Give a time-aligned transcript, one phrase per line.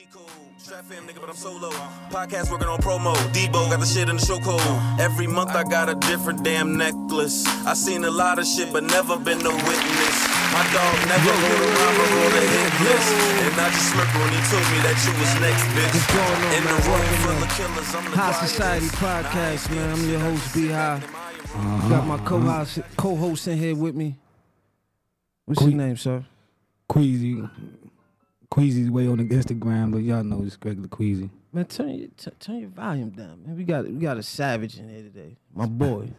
[0.00, 0.24] cheat code.
[0.58, 1.70] Strap fam nigga, but I'm solo.
[2.10, 3.14] Podcast working on promo.
[3.32, 4.60] Debo got the shit in the show code.
[5.00, 7.46] Every month I got a different damn necklace.
[7.66, 10.16] I seen a lot of shit, but never been no witness.
[10.52, 13.10] My dog never wrote a rhyme or on a hit list.
[13.44, 15.92] And I just smirked when he told me that you was next, bitch.
[15.92, 18.46] What's going on, In the room Welcome full of killers, I'm the Hai.
[18.46, 19.90] Society Podcast, man.
[19.90, 21.00] I'm your host, B High.
[21.52, 21.88] Uh-huh.
[21.88, 24.16] Got my co-host, co-host in here with me.
[25.46, 26.24] What's your name, sir?
[26.88, 27.42] Queasy.
[28.50, 31.30] Queasy's way on the Instagram, but y'all know it's regular Queasy.
[31.52, 33.56] Man, turn your t- turn your volume down, man.
[33.56, 35.36] We got we got a savage in here today.
[35.54, 36.10] My boy,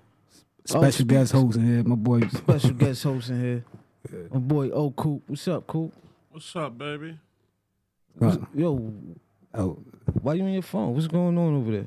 [0.66, 2.22] Special speak- guest host in here, my boy.
[2.30, 3.66] special guest host in here.
[4.34, 5.22] My boy, Oh, Coop.
[5.27, 5.94] What's up, Coop?
[6.31, 7.20] What's up, baby?
[8.20, 8.91] Uh, Yo,
[9.53, 9.77] oh,
[10.23, 10.95] why you on your phone?
[10.95, 11.86] What's going on over there?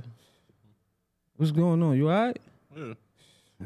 [1.36, 1.96] What's going on?
[1.96, 2.38] You all right?
[2.76, 2.94] Yeah.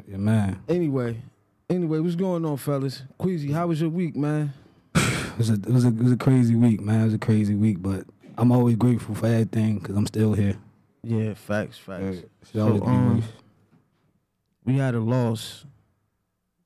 [0.08, 0.62] yeah, man.
[0.66, 1.20] Anyway,
[1.68, 3.02] anyway, what's going on, fellas?
[3.18, 4.54] Queasy, how was your week, man?
[5.38, 7.02] It was, a, it, was a, it was a crazy week, man.
[7.02, 8.04] It was a crazy week, but
[8.36, 10.56] I'm always grateful for everything because I'm still here.
[11.04, 12.24] Yeah, facts, facts.
[12.50, 13.22] Should always So, um.
[14.64, 15.64] We had a loss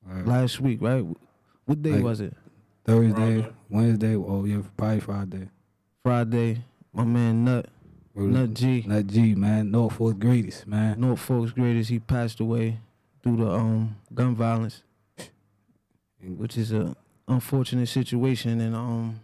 [0.07, 0.27] Right.
[0.27, 1.05] last week, right?
[1.67, 2.35] What day Like- was it?
[2.87, 3.53] Thursday, Friday.
[3.69, 5.49] Wednesday, oh yeah, probably Friday.
[6.03, 6.65] Friday.
[6.95, 7.69] My man Nut,
[8.15, 9.71] Nut G, Nut G, man.
[9.71, 10.99] Norfolk's greatest, man.
[10.99, 11.91] Norfolk's greatest.
[11.91, 12.81] He passed away
[13.23, 14.83] due to um gun violence,
[16.21, 16.97] which is a
[17.29, 18.61] unfortunate situation.
[18.61, 19.21] And um,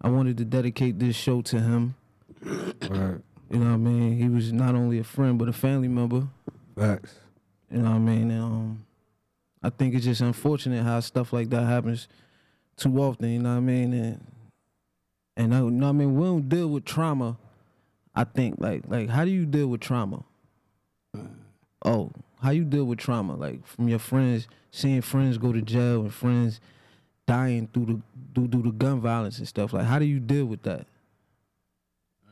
[0.00, 1.94] I wanted to dedicate this show to him.
[2.88, 3.20] Right.
[3.50, 4.18] You know what I mean?
[4.18, 6.28] He was not only a friend but a family member.
[6.76, 7.14] Facts.
[7.70, 8.30] You know what I mean?
[8.30, 8.86] And, um,
[9.62, 12.08] I think it's just unfortunate how stuff like that happens
[12.76, 13.30] too often.
[13.30, 13.92] You know what I mean?
[13.92, 14.26] And
[15.36, 17.36] and I, you know what I mean we don't deal with trauma.
[18.14, 20.24] I think like like how do you deal with trauma?
[21.84, 23.34] Oh, how you deal with trauma?
[23.34, 26.60] Like from your friends, seeing friends go to jail and friends
[27.28, 28.00] dying through the
[28.32, 29.72] due, due to gun violence and stuff.
[29.74, 30.86] Like how do you deal with that?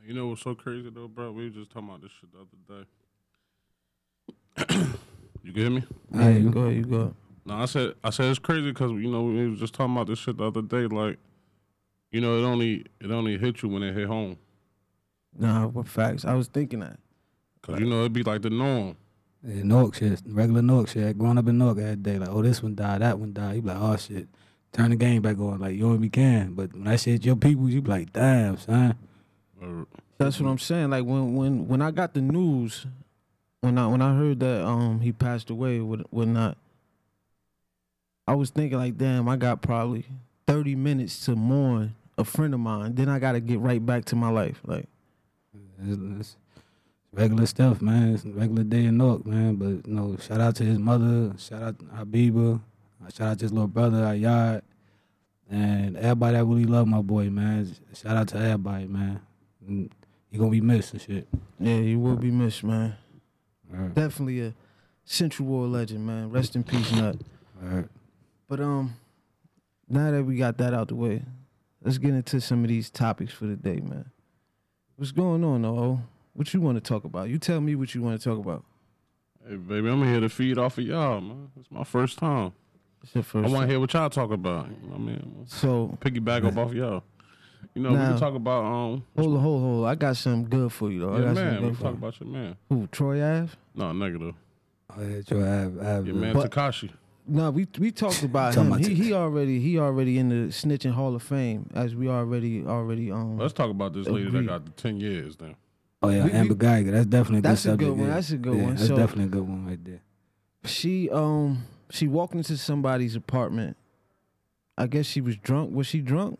[0.07, 1.33] You know what's so crazy though, bro?
[1.33, 2.85] We were just talking about this shit the other
[4.75, 4.95] day.
[5.45, 5.85] you get me?
[6.15, 6.51] I hear you.
[6.51, 6.97] go ahead, you go.
[6.97, 7.15] ahead.
[7.45, 10.07] No, I said I said it's crazy because you know we was just talking about
[10.07, 10.87] this shit the other day.
[10.87, 11.19] Like,
[12.11, 14.39] you know, it only it only hit you when it hit home.
[15.39, 16.25] Nah, what facts?
[16.25, 16.99] I was thinking that.
[17.63, 18.97] Cause you know it'd be like the norm.
[19.47, 21.19] Yeah, Newark shit, regular Newark shit.
[21.19, 23.57] Growing up in Newark every day, like, oh, this one died, that one died.
[23.57, 24.29] You be like, oh shit,
[24.77, 26.53] turn the game back on, like you only can.
[26.53, 28.97] But when that shit your people, you be like, damn, son.
[30.19, 30.91] That's what I'm saying.
[30.91, 32.87] Like when when when I got the news,
[33.61, 36.57] when I when I heard that um he passed away, what whatnot,
[38.29, 40.05] I was thinking like, damn, I got probably
[40.47, 42.95] 30 minutes to mourn a friend of mine.
[42.95, 44.61] Then I got to get right back to my life.
[44.65, 44.87] Like
[45.83, 46.37] It's, it's
[47.13, 48.15] regular stuff, man.
[48.15, 49.57] It's regular day in Newark, man.
[49.57, 52.61] But you know, shout out to his mother, shout out to Habiba,
[53.05, 54.63] uh, shout out to his little brother Ayad,
[55.51, 57.71] and everybody that really love my boy, man.
[57.95, 59.21] Shout out to everybody, man.
[59.67, 59.91] And
[60.31, 61.29] He gonna be missed and shit.
[61.59, 62.97] yeah, you will be missed, man.
[63.73, 64.55] Alright, Definitely a
[65.05, 66.31] Central Ward legend, man.
[66.31, 67.17] Rest in peace, Nut.
[67.63, 67.87] alright.
[68.49, 68.95] But um,
[69.89, 71.23] now that we got that out the way,
[71.83, 74.11] let's get into some of these topics for the day, man.
[74.97, 76.01] What's going on, though?
[76.33, 77.29] What you want to talk about?
[77.29, 78.65] You tell me what you want to talk about.
[79.49, 81.51] hey, baby, I'm here to feed off of y'all, man.
[81.59, 82.53] It's my first time.
[83.15, 84.67] It's I want to hear what y'all talk about.
[84.69, 87.03] You know what I mean, So piggyback up off y'all.
[87.75, 89.05] You know, we can talk about um.
[89.17, 89.91] hold on, hold on, hold on.
[89.91, 91.13] I got something good for you, though.
[91.15, 91.45] I Yeah, got man.
[91.55, 92.57] something We can talk about your man.
[92.71, 92.87] Who?
[92.89, 93.53] Troy Ave?
[93.75, 94.35] No, negative.
[94.97, 95.41] Oh yeah, Joe,
[95.81, 96.91] I have, Your man But- Tekashi.
[97.29, 98.69] No, we we talked about him.
[98.69, 102.65] about he, he already he already in the snitching Hall of Fame, as we already
[102.65, 103.37] already um.
[103.37, 104.45] Let's talk about this lady Agreed.
[104.45, 105.37] that got the ten years.
[105.37, 105.57] Then
[106.03, 106.93] oh yeah, we- we- Amber Geiger.
[106.93, 108.15] That's definitely a good That's a good one, yeah.
[108.15, 108.75] that's a good Yeah, one.
[108.77, 110.01] That's So- definitely a good one right there.
[110.65, 113.77] She um she walked into somebody's apartment.
[114.79, 115.75] I guess she was drunk.
[115.75, 116.39] Was she drunk?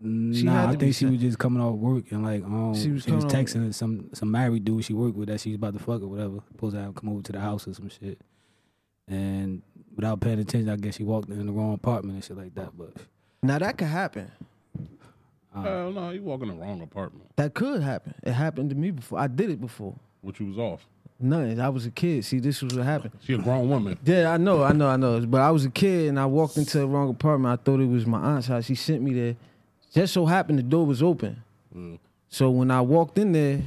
[0.00, 0.06] She
[0.44, 2.82] nah, had I think she sent- was just coming off work and like um She
[2.82, 5.72] she was was, coming texting some some married dude she worked with that she's about
[5.74, 6.38] to fuck or whatever.
[6.52, 8.20] Supposed to have come over to the house or some shit.
[9.08, 9.62] And
[9.96, 12.76] without paying attention, I guess she walked in the wrong apartment and shit like that.
[12.78, 12.92] But
[13.42, 14.30] Now that could happen.
[15.54, 17.30] uh, hell no, you walk in the wrong apartment.
[17.36, 18.14] That could happen.
[18.22, 19.18] It happened to me before.
[19.18, 19.96] I did it before.
[20.20, 20.86] Which you was off.
[21.20, 21.60] Nothing.
[21.60, 22.24] I was a kid.
[22.24, 23.12] See, this was what happened.
[23.24, 23.98] She a grown woman.
[24.04, 25.20] Yeah, I know, I know, I know.
[25.26, 27.60] But I was a kid and I walked into the wrong apartment.
[27.60, 28.66] I thought it was my aunt's house.
[28.66, 29.36] She sent me there.
[29.92, 31.42] Just so happened the door was open.
[31.74, 31.98] Mm.
[32.28, 33.62] So when I walked in there,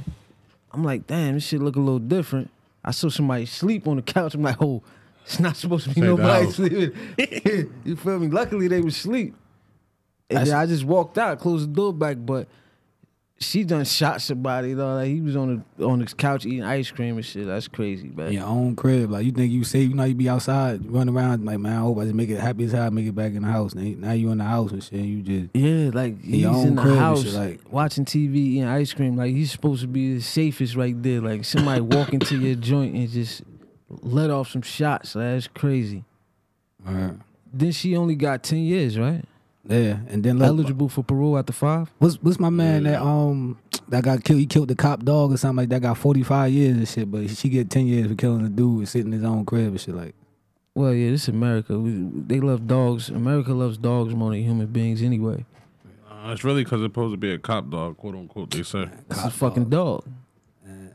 [0.72, 2.50] I'm like, damn, this shit look a little different.
[2.82, 4.34] I saw somebody sleep on the couch.
[4.34, 4.82] I'm like, oh,
[5.24, 6.92] it's not supposed to be nobody sleeping.
[7.84, 8.28] you feel me?
[8.28, 9.34] Luckily they was asleep.
[10.30, 12.48] And I just walked out, closed the door back, but
[13.42, 14.94] she done shot somebody though.
[14.94, 17.46] Like he was on the on his couch eating ice cream and shit.
[17.46, 18.32] That's crazy, man.
[18.32, 21.44] Your own crib, like you think you safe, you know you be outside, run around,
[21.44, 23.42] like man, I hope I just make it happy as hell, make it back in
[23.42, 23.74] the house.
[23.74, 26.76] Now, now you in the house and shit, and you just Yeah, like he's in
[26.76, 29.16] the house shit, like- watching TV, eating ice cream.
[29.16, 31.20] Like he's supposed to be the safest right there.
[31.20, 33.42] Like somebody walk into your joint and just
[33.88, 35.14] let off some shots.
[35.14, 36.04] Like, that's crazy.
[36.86, 37.10] uh,
[37.52, 39.24] Then she only got ten years, right?
[39.68, 39.98] Yeah.
[40.08, 41.90] And then look, Eligible for parole after five.
[41.98, 44.40] what's what's my man that um that got killed?
[44.40, 45.82] He killed the cop dog or something like that.
[45.82, 48.78] Got forty five years and shit, but she get ten years for killing the dude
[48.78, 49.94] and sitting in his own crib and shit.
[49.94, 50.14] Like
[50.74, 51.78] Well, yeah, this is America.
[51.78, 53.08] We, they love dogs.
[53.08, 55.44] America loves dogs more than human beings anyway.
[56.10, 58.50] Uh, it's really because it's supposed to be a cop dog, quote unquote.
[58.50, 58.88] They say.
[59.10, 60.04] It's a fucking dog.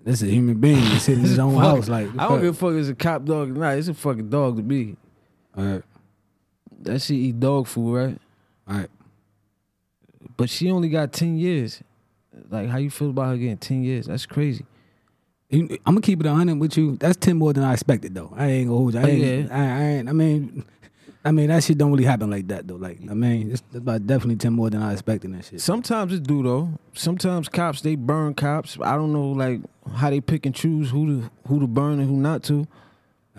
[0.03, 1.63] this is a human being that's sitting in his own Fuck.
[1.63, 1.87] house.
[1.89, 3.77] Like I don't give a fuck if it's a cop dog or not.
[3.77, 4.95] It's a fucking dog to me.
[5.57, 5.83] All right,
[6.81, 8.17] That shit eat dog food, right?
[8.69, 8.89] All right.
[10.35, 11.81] But she only got ten years.
[12.49, 14.05] Like, how you feel about her getting ten years?
[14.07, 14.65] That's crazy.
[15.51, 16.97] I'm gonna keep it hundred with you.
[16.97, 18.33] That's ten more than I expected, though.
[18.35, 18.99] I ain't gonna hold you.
[18.99, 19.57] I Oh, ain't, yeah.
[19.57, 20.09] I, I ain't.
[20.09, 20.65] I mean,
[21.23, 22.75] I mean that shit don't really happen like that, though.
[22.75, 25.33] Like, I mean, it's, it's about definitely ten more than I expected.
[25.33, 25.61] that shit.
[25.61, 26.69] Sometimes it do though.
[26.93, 28.77] Sometimes cops they burn cops.
[28.81, 29.61] I don't know like
[29.95, 32.67] how they pick and choose who to who to burn and who not to.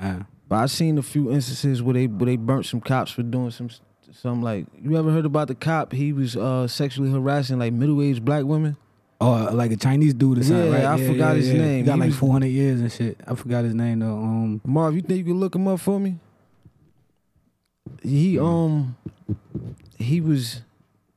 [0.01, 3.23] Uh, But I seen a few instances where they where they burnt some cops for
[3.23, 3.69] doing some
[4.13, 5.93] some like you ever heard about the cop?
[5.93, 8.77] He was uh sexually harassing like middle aged black women.
[9.21, 10.71] or like a Chinese dude or something.
[10.73, 11.01] Yeah, right?
[11.01, 11.79] I forgot his name.
[11.79, 13.19] He got He like was- four hundred years and shit.
[13.27, 14.17] I forgot his name though.
[14.17, 16.17] Um, Marv, you think you can look him up for me?
[18.03, 18.97] He um
[19.99, 20.63] he was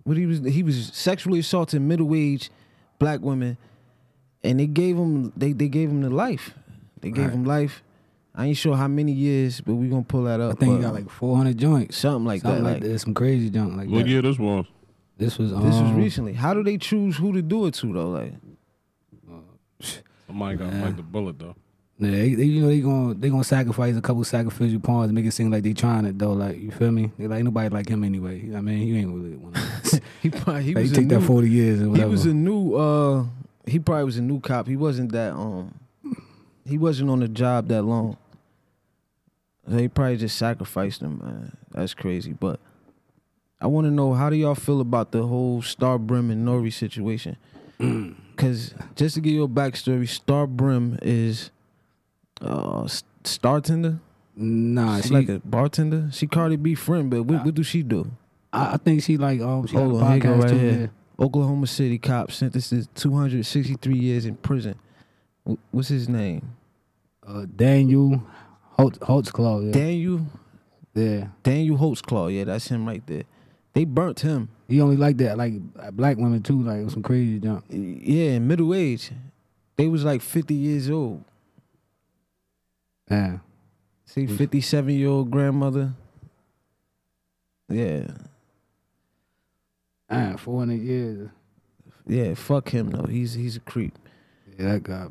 [0.04, 2.50] what he was he was sexually assaulting middle aged
[2.98, 3.58] black women
[4.44, 6.54] and they gave him they, they gave him the life.
[7.02, 7.34] They gave Right.
[7.34, 7.84] him life.
[8.34, 10.54] I ain't sure how many years, but we gonna pull that up.
[10.56, 11.98] I think he but got like four hundred joints.
[11.98, 12.70] something like Something that.
[12.74, 13.00] like, Like, that.
[13.00, 14.08] Some crazy junk like What that.
[14.08, 14.66] year this was?
[15.18, 16.34] This was um, this was recently.
[16.34, 18.10] How do they choose who to do it to though?
[18.10, 18.34] Like
[20.28, 20.84] Somebody got Yeah.
[20.86, 21.56] like the bullet though.
[22.00, 25.14] Yeah, they, they, you know they gonna they gonna sacrifice a couple sacrificial pawns and
[25.16, 26.34] make it seem like they trying it though.
[26.34, 27.12] Like you feel me?
[27.20, 28.50] They like nobody like him anyway.
[28.56, 29.54] I mean, he ain't really one.
[29.56, 29.62] Of
[29.94, 30.00] us.
[30.22, 32.08] he probably he like, was you a take that new- forty years or whatever.
[32.08, 33.26] He was a new uh
[33.68, 34.68] he probably was a new cop.
[34.68, 35.76] He wasn't that um
[36.66, 38.18] he wasn't on the job that long.
[39.68, 41.58] They probably just sacrificed him, man.
[41.72, 42.34] That's crazy.
[42.34, 42.60] But
[43.60, 46.74] I want to know how do y'all feel about the whole Star Brim and Nori
[46.74, 47.38] situation?
[48.38, 51.52] Cause just to give you a backstory, Star Brim is
[52.42, 52.88] uh
[53.24, 54.00] star tender.
[54.36, 55.14] nah, She's she.
[55.14, 56.10] like a bartender.
[56.12, 58.10] She Cardi B friend, but what, what do she do?
[58.52, 60.58] I, I think she like um she Hold on, here podcast right too.
[60.58, 60.92] here.
[61.20, 64.76] Oklahoma City cop sentenced to 263 years in prison.
[65.70, 66.56] What's his name?
[67.28, 68.24] Uh, Daniel
[68.82, 69.66] Holtz, Holtzclaw.
[69.68, 69.72] Yeah.
[69.72, 70.26] Daniel
[70.94, 71.28] yeah.
[71.44, 72.36] Daniel Holtzclaw.
[72.36, 73.24] Yeah, that's him right there.
[73.74, 74.50] They burnt him.
[74.68, 75.54] He only like that like
[75.94, 77.64] black women too, like some crazy junk.
[77.70, 79.12] Yeah, middle age.
[79.78, 81.24] They was like 50 years old.
[83.10, 83.38] Yeah.
[84.06, 85.94] See, 57 year old grandmother.
[87.70, 88.08] Yeah,
[90.10, 91.30] Ah, four hundred years.
[92.06, 92.34] yeah.
[92.34, 93.06] Fuck him though.
[93.06, 93.98] He's he's a creep.
[94.60, 95.08] Yeah, that guy?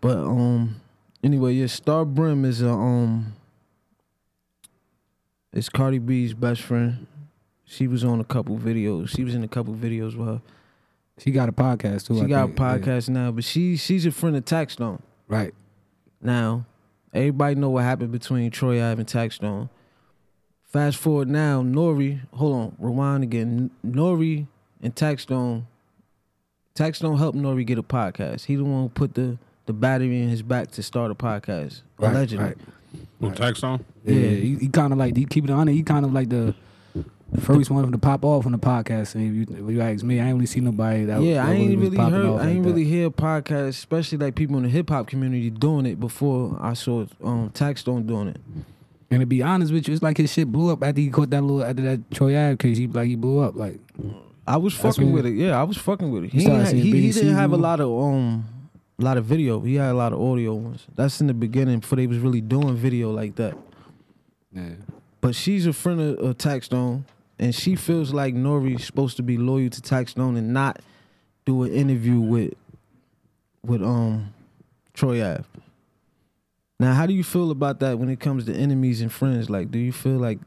[0.00, 0.76] But um,
[1.22, 1.66] anyway, yeah.
[1.66, 3.34] Star Brim is a um,
[5.52, 7.06] it's Cardi B's best friend.
[7.64, 9.08] She was on a couple videos.
[9.10, 10.42] She was in a couple videos with her.
[11.18, 12.16] She got a podcast too.
[12.16, 12.60] She I got think.
[12.60, 15.00] a podcast now, but she she's a friend of Taxstone.
[15.26, 15.52] Right.
[16.22, 16.64] Now,
[17.12, 19.68] everybody know what happened between Troy Ave and Taxstone.
[20.64, 22.20] Fast forward now, Nori.
[22.34, 23.70] Hold on, rewind again.
[23.86, 24.46] Nori
[24.82, 25.64] and Taxstone.
[26.74, 28.44] Taxstone helped Nori get a podcast.
[28.44, 29.38] He the one who put the
[29.68, 31.82] the battery in his back to start a podcast.
[31.98, 32.44] Right, allegedly.
[32.44, 32.56] right.
[33.20, 33.84] Who Taxstone?
[34.04, 34.28] Yeah, Yeah.
[34.36, 35.72] he, he kind of like he keep it on it.
[35.74, 36.54] He kind of like the,
[37.32, 39.14] the first one to pop off on the podcast.
[39.14, 41.20] And if you, if you ask me, I ain't really see nobody that.
[41.22, 42.26] yeah, that I ain't really heard.
[42.26, 42.68] off I like ain't that.
[42.70, 46.72] really hear podcasts, especially like people in the hip hop community doing it before I
[46.74, 48.40] saw um Taxstone doing it.
[49.10, 51.30] And to be honest with you, it's like his shit blew up after he caught
[51.30, 52.78] that little after that Troy Ave case.
[52.78, 53.78] He like he blew up like.
[54.46, 55.34] I was fucking with it.
[55.34, 56.30] Yeah, I was fucking with it.
[56.32, 58.46] He, had- he, he didn't have a lot of um,
[58.98, 59.60] a lot of video.
[59.60, 60.86] He had a lot of audio ones.
[60.94, 63.56] That's in the beginning before they was really doing video like that.
[64.52, 64.70] Yeah.
[65.20, 67.04] But she's a friend of, of Taxstone,
[67.38, 70.80] and she feels like Nori's supposed to be loyal to Taxstone and not
[71.44, 72.54] do an interview with
[73.62, 74.32] with um
[74.94, 75.44] Troy Ave.
[76.80, 79.50] Now, how do you feel about that when it comes to enemies and friends?
[79.50, 80.38] Like, do you feel like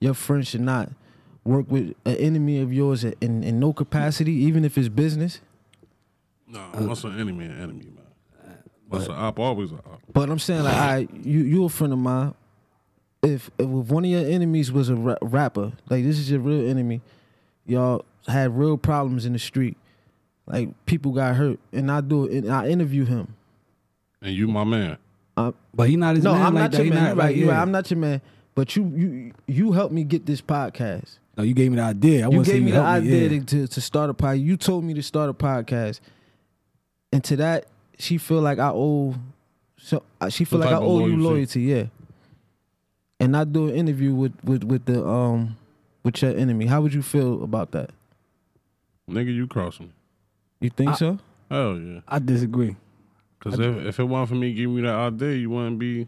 [0.00, 0.90] your friend should not
[1.44, 5.40] work with an enemy of yours in, in no capacity, even if it's business?
[6.48, 7.46] No, what's an enemy?
[7.46, 8.56] An enemy, man.
[8.88, 9.38] What's an op?
[9.38, 10.00] Always an op.
[10.12, 12.34] But I'm saying like, I you you a friend of mine.
[13.22, 16.68] If if one of your enemies was a ra- rapper, like this is your real
[16.68, 17.00] enemy,
[17.66, 19.76] y'all had real problems in the street.
[20.46, 23.34] like people got hurt, and I do it, and I interview him.
[24.22, 24.98] And you, my man.
[25.36, 26.76] Uh, but he not his no, man I'm like not that.
[26.78, 27.02] your He man.
[27.02, 27.60] not You're right, like, you're right.
[27.60, 28.20] I'm not your man.
[28.54, 31.18] But you you you helped me get this podcast.
[31.36, 32.26] No, you gave me the idea.
[32.26, 33.40] I you want to gave me the help idea yeah.
[33.40, 34.42] to, to to start a podcast.
[34.42, 36.00] You told me to start a podcast,
[37.16, 37.64] and to that
[37.98, 39.14] she feel like I owe.
[39.78, 41.22] So uh, she feel Some like I type of owe you loyalty.
[41.22, 41.84] loyalty, yeah.
[43.18, 45.56] And I do an interview with with with the um
[46.04, 46.66] with your enemy.
[46.66, 47.90] How would you feel about that?
[49.08, 49.92] Nigga, you crossing.
[50.60, 51.18] You think I- so?
[51.50, 52.00] Hell yeah.
[52.08, 52.76] I disagree.
[53.38, 56.06] Because if, if it wasn't for me giving you that idea, you wouldn't be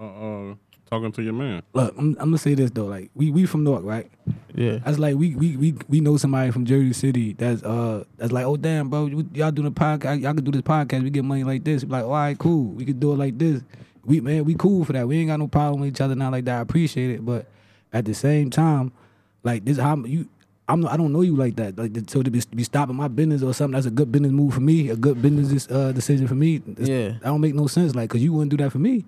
[0.00, 0.04] uh,
[0.50, 0.54] uh,
[0.90, 1.62] talking to your man.
[1.72, 2.86] Look, I'm, I'm gonna say this though.
[2.86, 4.10] Like we we from Newark, right?
[4.54, 4.78] Yeah.
[4.78, 8.44] That's like we we we we know somebody from Jersey City that's uh that's like,
[8.46, 11.24] oh damn, bro, you- y'all doing a podcast, y'all can do this podcast, we get
[11.24, 11.84] money like this.
[11.84, 13.62] Be like, all right, cool, we could do it like this.
[14.04, 15.06] We man, we cool for that.
[15.06, 16.58] We ain't got no problem with each other, now like that.
[16.58, 17.46] I appreciate it, but
[17.92, 18.92] at the same time,
[19.42, 20.28] like this, how you.
[20.70, 21.78] I'm not, I don't know you like that.
[21.78, 23.72] Like so to be, be stopping my business or something.
[23.72, 24.90] That's a good business move for me.
[24.90, 26.56] A good business uh, decision for me.
[26.56, 27.08] It's- Yeah.
[27.08, 27.94] that don't make no sense.
[27.94, 29.06] Like, cause you wouldn't do that for me.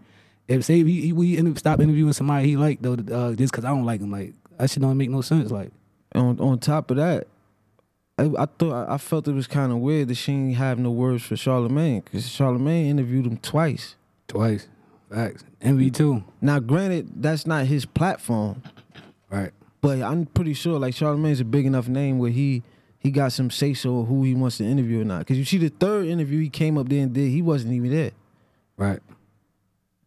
[0.48, 3.52] If say if he, we end up stop interviewing somebody he like though, uh, just
[3.52, 5.50] cause I don't like him, like that shit don't make no sense.
[5.50, 5.70] Like,
[6.14, 7.28] on on top of that,
[8.18, 10.90] I, I thought I felt it was kind of weird that she didn't have no
[10.90, 13.94] words for Charlemagne because Charlemagne interviewed him twice.
[14.26, 14.66] twice,
[15.10, 18.62] facts, envy too, Now, granted, that's not his platform,
[19.30, 19.52] right?
[19.80, 22.62] but I'm pretty sure like Charlemagne's a big enough name where he
[22.98, 25.20] he got some say so who he wants to interview or not.
[25.20, 27.90] Because you see, the third interview he came up there and did, he wasn't even
[27.90, 28.10] there.
[28.76, 29.00] Right.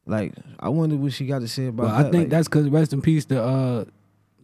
[0.06, 2.08] Like, I wonder what she got to say about Well, that.
[2.08, 3.86] I think like, that's because rest in peace to uh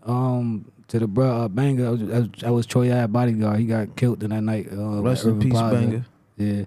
[0.03, 1.83] um to the bro uh, banger.
[1.83, 3.59] That was, that was, Troy Ave bodyguard.
[3.59, 4.67] He got killed in that night.
[4.71, 5.75] Uh, rest in peace, Plaza.
[5.75, 6.05] banger.
[6.37, 6.65] Yeah.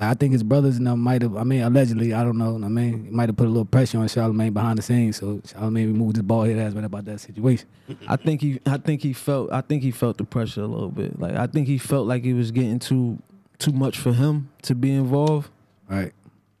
[0.00, 1.36] I think his brothers and them might have.
[1.36, 2.54] I mean, allegedly, I don't know.
[2.54, 5.42] I mean, he might have put a little pressure on Charlemagne behind the scenes, so
[5.44, 7.66] Charlemagne removed his bald head ass right about that situation.
[8.06, 10.90] I think he I think he felt I think he felt the pressure a little
[10.90, 11.18] bit.
[11.18, 13.18] Like I think he felt like it was getting too
[13.58, 15.50] too much for him to be involved.
[15.88, 16.12] Right.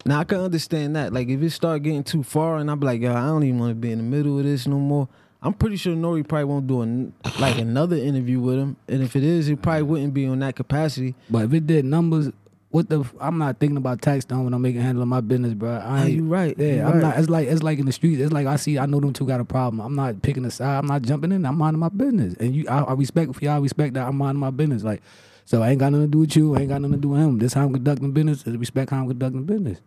[0.06, 1.12] Now I can understand that.
[1.12, 3.70] Like if it start getting too far and I'm like, yo, I don't even want
[3.70, 5.08] to be in the middle of this no more.
[5.42, 8.76] I'm pretty sure Nori probably won't do an, like another interview with him.
[8.88, 11.14] And if it is, it probably wouldn't be on that capacity.
[11.30, 12.30] But if it did numbers,
[12.70, 13.00] what the?
[13.00, 15.70] f- I'm not thinking about Taxstone when I'm making handling my business, bro.
[15.70, 16.54] I Ah, ain't, you right.
[16.58, 17.00] Yeah, you I'm right.
[17.02, 17.18] not.
[17.18, 18.20] It's like it's like in the streets.
[18.20, 18.78] It's like I see.
[18.78, 19.80] I know them two got a problem.
[19.80, 20.76] I'm not picking a side.
[20.78, 21.46] I'm not jumping in.
[21.46, 22.34] I'm minding my business.
[22.34, 23.54] And you, I, I respect for y'all.
[23.54, 24.06] I respect that.
[24.08, 24.82] I'm minding my business.
[24.82, 25.02] Like,
[25.48, 26.54] so I ain't got nothing to do with you.
[26.54, 27.38] I ain't got nothing to do with him.
[27.38, 28.44] This how I'm conducting business.
[28.46, 29.78] I respect how I'm conducting business.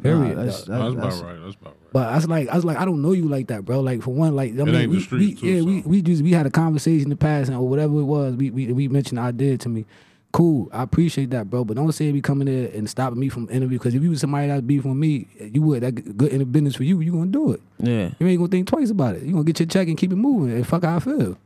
[0.00, 0.36] Period.
[0.36, 0.78] Nah, that's, dog.
[0.78, 1.42] That's, that's- about right.
[1.42, 1.92] That's about right.
[1.92, 3.80] But I was like, I was like, I don't know you like that, bro.
[3.80, 5.88] Like for one, like I mean, ain't the we, we, too, yeah, we so.
[5.88, 8.36] we just we had a conversation in the past and or whatever it was.
[8.36, 9.84] We we we mentioned I did to me.
[10.30, 11.64] Cool, I appreciate that, bro.
[11.64, 13.78] But don't say be coming there and stopping me from interview.
[13.78, 16.44] Because if you was somebody that beef with me, you would that good in the
[16.44, 17.00] business for you.
[17.00, 17.60] You gonna do it.
[17.78, 18.10] yeah.
[18.20, 19.24] You ain't gonna think twice about it.
[19.24, 20.54] You gonna get your check and keep it moving.
[20.54, 21.36] And fuck how I feel.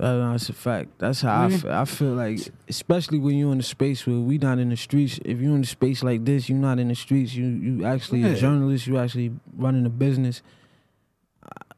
[0.00, 0.88] Uh, that's a fact.
[0.98, 1.72] That's how I feel.
[1.72, 5.20] I feel like, especially when you're in a space where we not in the streets.
[5.24, 7.34] If you're in a space like this, you're not in the streets.
[7.34, 8.86] You you actually a journalist.
[8.86, 10.40] You actually running a business.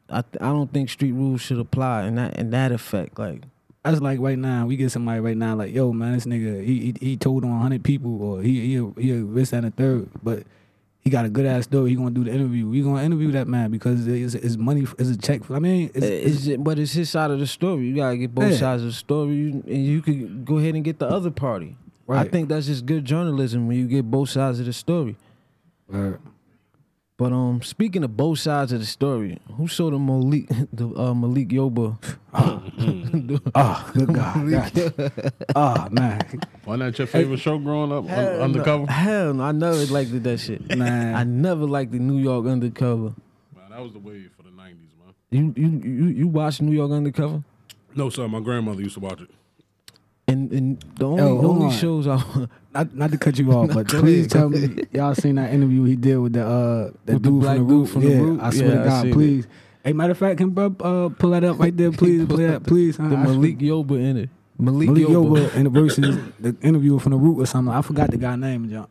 [0.09, 3.19] I I, I don't think street rules should apply in that in that effect.
[3.19, 3.43] Like
[3.83, 4.67] That's like right now.
[4.67, 7.59] We get somebody right now like, yo, man, this nigga, he he, he told on
[7.59, 10.43] hundred people or he he a- he a this and a third, but
[11.03, 11.89] he got a good ass story.
[11.89, 12.67] He gonna do the interview.
[12.67, 14.85] We gonna interview that man because it's, it's money.
[14.97, 15.43] It's a check.
[15.43, 17.85] For, I mean, it's, it's, it's, but it's his side of the story.
[17.87, 18.57] You gotta get both Yeah.
[18.57, 21.75] sides of the story, and you could go ahead and get the other party.
[22.07, 22.25] Right.
[22.25, 25.15] I think that's just good journalism when you get both sides of the story.
[25.89, 26.19] Word.
[27.23, 31.13] But um, speaking of both sides of the story, who saw the Malik the uh,
[31.13, 31.97] Malik Yoba?
[32.33, 32.61] Oh,
[33.93, 34.51] good God.
[34.51, 35.33] God.
[35.55, 36.19] oh man,
[36.65, 38.03] Wasn't your favorite show growing up?
[38.03, 38.41] Un- Hell no.
[38.43, 38.91] undercover?
[38.91, 40.67] Hell no, I never liked that shit.
[40.77, 41.15] Man.
[41.15, 43.13] I never liked the New York Undercover.
[43.55, 45.13] Man, that was the wave for the 90s, man.
[45.31, 47.41] You you you you watched New York Undercover?
[47.95, 48.27] No, sir.
[48.27, 49.29] My grandmother used to watch it.
[50.33, 51.71] And and the only, Yo, the only on.
[51.71, 52.17] shows I
[52.73, 55.83] not not to cut you off, but please ahead, tell me y'all seen that interview
[55.83, 57.91] he did with the uh the With dude black from the roof.
[57.91, 59.13] from The yeah, I swear Yeah, to God, seen it.
[59.13, 59.47] please.
[59.83, 62.63] Hey, matter of fact, can bro uh, pull that up right there, please, play that,
[62.63, 62.97] please.
[62.97, 63.09] huh?
[63.09, 64.29] the Malik Yoba in it.
[64.57, 65.37] Malik, Malik Yoba.
[65.49, 67.73] Yoba and the versus the interview from the root or something.
[67.73, 68.87] I forgot the guy name, John.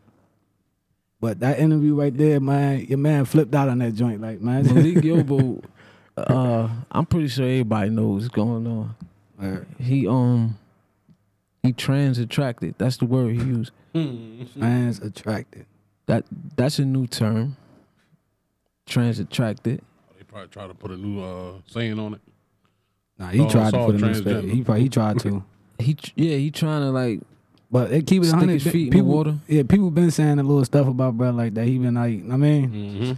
[1.19, 4.65] But that interview right there, man, your man flipped out on that joint, like man.
[4.65, 5.63] Malik Yoba.
[6.15, 8.95] Uh, I'm pretty sure everybody knows what's going on.
[9.39, 9.65] Word.
[9.79, 10.57] He um
[11.63, 12.75] he trans attracted.
[12.77, 13.71] That's the word he used.
[14.57, 15.65] trans attracted.
[16.05, 17.55] That that's a new term.
[18.85, 19.81] Trans attracted.
[20.17, 22.21] They probably tried to put a new uh, saying on it.
[23.17, 24.39] Nah, he Oh, tried it's to put him in transgender.
[24.41, 24.51] space.
[24.51, 25.43] He probably he tried to.
[25.79, 27.19] He tr- yeah he trying to like
[27.71, 28.53] But they keep it Stick 100.
[28.61, 29.35] his feet in the people, water.
[29.47, 31.65] Yeah, people been saying a little stuff about bro like that.
[31.65, 33.11] He been like, I mean, Mm-hmm.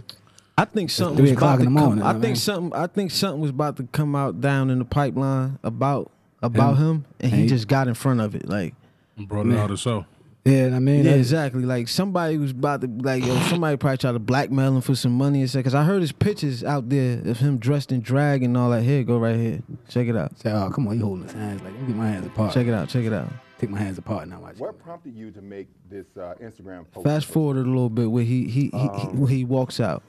[0.58, 1.86] I think something three was o'clock about in to the come.
[1.88, 2.36] morning, I I think mean.
[2.36, 2.72] something.
[2.80, 6.10] I think something was about to come out down in the pipeline about
[6.42, 8.48] about him, and he he- just got in front of it.
[8.48, 8.74] Like
[9.18, 10.04] Brought it out herself.
[10.44, 11.64] Yeah, I mean, Yeah, that's- exactly.
[11.64, 15.12] Like somebody was about to like yo, somebody probably tried to blackmail him for some
[15.12, 15.64] money and stuff.
[15.64, 18.82] Cause I heard his pictures out there of him dressed in drag and all that.
[18.82, 19.60] Here, go right here.
[19.88, 20.38] Check it out.
[20.38, 22.54] Say, oh, come on, you holding his hands like, let me get my hands apart.
[22.54, 22.88] Check it out.
[22.88, 23.28] Check it out.
[23.58, 24.38] Take my hands apart now.
[24.38, 24.58] Watch.
[24.58, 27.04] What prompted you to make this uh, Instagram post?
[27.06, 30.02] Fast forward a little bit where he he he, he, where he walks out.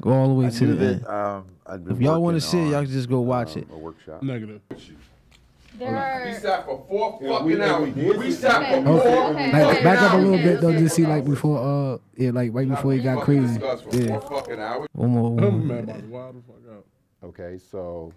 [0.00, 1.06] Go all the way I to knew the that, end.
[1.06, 3.56] um, I'd been If y'all want working to see it, y'all can just go watch
[3.56, 3.68] um, it.
[3.72, 4.22] A workshop.
[4.22, 4.60] Negative.
[5.78, 6.32] There are.
[6.40, 7.94] sat for four Yeah, we- fucking and hours.
[7.94, 9.14] we We sat Okay, for Okay.
[9.14, 11.24] four okay, Back, okay, back up a okay, little bit though, okay, just see like
[11.24, 11.58] before,
[11.94, 13.58] uh, yeah, like right before he got crazy.
[13.58, 13.66] for
[13.96, 14.18] Yeah.
[14.20, 14.88] four fucking hours.
[14.92, 15.30] One more.
[15.30, 15.82] one more.
[15.82, 16.84] mad wild fuck out.
[17.24, 18.12] Okay, so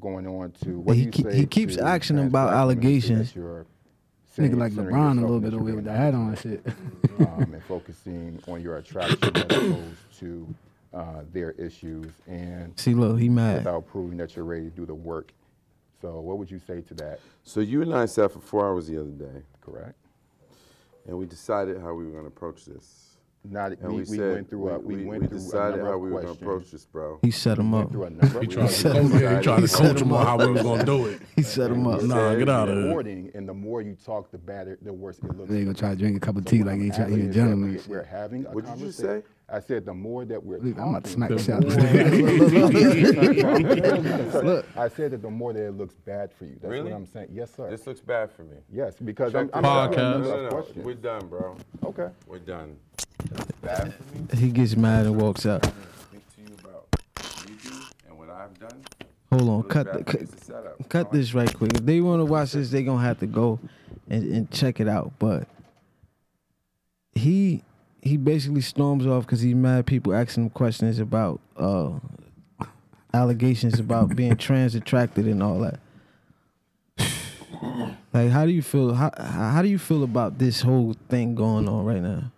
[0.00, 2.82] going on to what He you ke- say he keeps to asking about black women
[2.82, 3.32] who say allegations.
[3.32, 3.66] that you're
[4.38, 6.38] Nigga like LeBron a little bit that over you're with being that hat on and
[6.38, 6.64] shit.
[7.18, 10.54] um, and focusing on your attraction as opposed to
[10.94, 13.58] uh, their issues and See, look, he mad.
[13.64, 15.32] without proving that you're ready to do the work.
[16.00, 17.20] So what would you say to that?
[17.42, 19.94] So you and I sat for four hours the other day, Correct?
[21.06, 23.04] and we decided how we were going to approach this.
[23.44, 25.76] Not And we, we, we said went through a, we, we, went we through decided
[25.76, 27.18] number how we were going to approach this, bro.
[27.22, 27.90] He set him up.
[27.90, 30.12] through a number He tried to coach, him yeah, he tried to coach him him
[30.12, 31.22] on how we was gonna do it.
[31.36, 32.02] He set him up.
[32.02, 33.30] Nah, get out of the here.
[33.34, 35.50] And the more you talk, the better, the worse it looks.
[35.50, 37.02] They gonna try to drink a cup of tea what like I'm he try, he
[37.12, 37.72] asking a gentleman.
[37.72, 39.22] we- We're having a What did you say?
[39.50, 41.64] I said the more that we're Look, I'm about to smack the the shit out
[41.64, 41.74] of
[44.34, 44.66] more- Look.
[44.76, 46.56] I said that the more that it looks bad for you.
[46.60, 46.90] That's Really?
[46.92, 47.28] what I'm saying.
[47.32, 47.70] Yes, sir.
[47.70, 48.58] This looks bad for me.
[48.70, 49.88] yes, because Check I'm, this I'm out.
[49.94, 50.20] asking a Podcast.
[50.22, 50.66] No, no, no.
[50.82, 51.56] We're done, bro.
[51.84, 52.08] Okay.
[52.26, 52.76] We're done.
[53.62, 54.02] Bad for
[54.36, 54.40] me.
[54.40, 55.66] He gets mad and walks out.
[55.66, 56.86] I'm gonna speak to you about
[57.48, 57.76] you do
[58.08, 58.82] and what I've done.
[59.32, 60.26] Hold on, cut the, cut, me.
[60.30, 60.88] It's a setup.
[60.88, 61.72] cut this right quick.
[61.74, 63.58] If they want to watch this, they gonna have to go
[64.10, 65.12] and, and check it out.
[65.18, 65.48] But
[67.14, 67.62] he
[68.02, 69.86] he basically storms off because he's mad.
[69.86, 71.90] People asking him questions about uh,
[73.12, 75.80] allegations about being trans attracted and all that.
[78.12, 78.94] Like, how do you feel?
[78.94, 82.32] How how do you feel about this whole thing going on right now?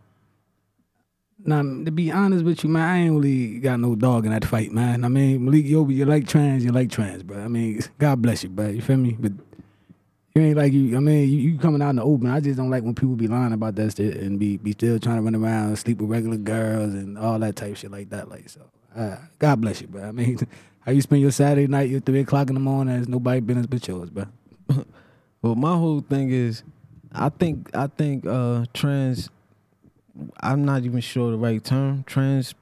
[1.43, 4.45] Now, to be honest with you, man, I ain't really got no dog in that
[4.45, 5.05] fight, man.
[5.05, 7.38] I mean, Malik Yoba, you like trans, you like trans, bro.
[7.38, 8.69] I mean, God bless you, bro.
[8.69, 9.17] You feel me?
[9.19, 9.33] But
[10.34, 10.96] you ain't like you.
[10.96, 12.28] I mean, you, you coming out in the open.
[12.28, 14.99] I just don't like when people be lying about that shit and be be still
[14.99, 18.10] trying to run around and sleep with regular girls and all that type shit like
[18.10, 18.28] that.
[18.28, 18.60] Like so,
[18.95, 20.04] uh, God bless you, bro.
[20.04, 20.38] I mean,
[20.80, 23.66] how you spend your Saturday night, your three o'clock in the morning, is nobody business
[23.66, 24.26] but yours, bro.
[25.43, 26.62] Well, my whole thing is,
[27.12, 29.30] I think I think uh trans.
[30.43, 32.04] I'm not even sure the right term.
[32.04, 32.54] Trans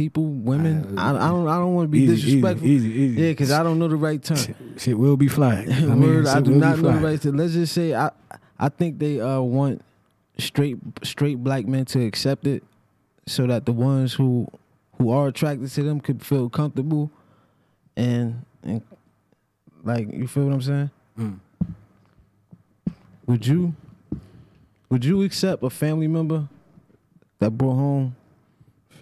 [0.00, 0.98] people, women.
[0.98, 2.66] I, I don't I don't want to be Easy, easy, disrespectful.
[2.66, 3.20] easy, easy.
[3.20, 4.38] Yeah, because I don't know the right term.
[4.38, 5.70] Shit, shit will be flagged.
[5.72, 7.36] I mean, I do not know the right term.
[7.36, 8.10] Let's just say I
[8.58, 9.82] I think they uh want
[10.38, 12.62] straight straight black men to accept it,
[13.26, 14.48] so that the ones who
[14.96, 17.10] who are attracted to them could feel comfortable,
[17.94, 18.80] and and
[19.84, 20.90] like you feel what I'm saying.
[21.18, 21.38] Mm.
[23.26, 23.74] Would you
[24.88, 26.48] would you accept a family member
[27.38, 28.16] that brought home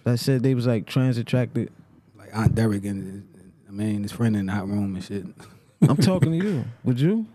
[0.04, 1.70] that said they was like trans attracted?
[2.16, 3.26] like Aunt Derek and
[3.68, 5.24] I mean his friend in the hot room and shit.
[5.82, 6.64] I'm talking to you.
[6.84, 7.26] Would you?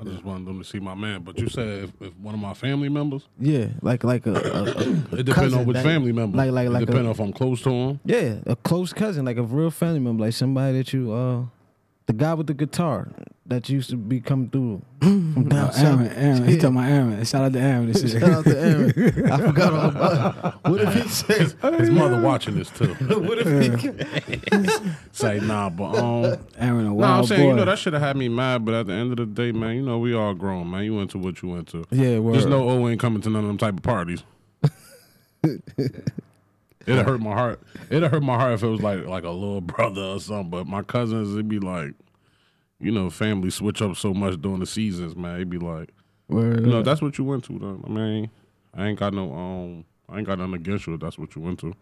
[0.00, 1.22] I just wanted them to see my man.
[1.22, 4.62] But you said if, if one of my family members, Yeah, like like a, a,
[4.62, 6.36] a it depends on which that- family member.
[6.36, 8.00] Like like it like depends a, if I'm close to him.
[8.04, 11.42] yeah, a close cousin, like a real family member, like somebody that you uh,
[12.08, 13.08] the guy with the guitar
[13.46, 16.00] that used to be coming through from down No, south.
[16.00, 16.48] Aaron, Aaron.
[16.48, 17.24] He talking about Aaron.
[17.24, 17.84] Shout out to Aaron.
[17.88, 18.10] and shit.
[18.20, 19.30] Shout out to Aaron.
[19.30, 20.44] I forgot all about.
[20.64, 20.70] It.
[20.70, 21.54] What if he says?
[21.78, 22.94] His mother watching this too.
[22.94, 24.98] What if he?
[25.12, 26.38] Say nah, but um.
[26.58, 27.48] Aaron, a No, wild I'm saying, boy.
[27.50, 29.52] you know, that should have had me mad, but at the end of the day,
[29.52, 30.84] man, you know, we all grown, man.
[30.84, 31.84] You went to what you went to.
[31.90, 32.34] Yeah, word.
[32.34, 34.22] Just no O ain't coming to none of them type of parties.
[36.88, 37.60] It'd hurt my heart.
[37.90, 40.50] It'd hurt my heart if it was like like a little brother or something.
[40.50, 41.92] But my cousins, it'd be like,
[42.80, 45.36] you know, family switch up so much during the seasons, man.
[45.36, 45.90] It'd be like,
[46.28, 47.80] Word you know, that's what you went to, though.
[47.86, 48.30] I mean,
[48.74, 51.42] I ain't got no um, I ain't got nothing against you if that's what you
[51.42, 51.74] went to.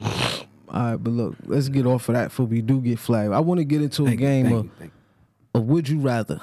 [0.69, 3.33] All right, but look, let's get off of that before we do get flagged.
[3.33, 4.91] I want to get into a Thank you, game thank of, you,
[5.55, 6.41] of would you rather.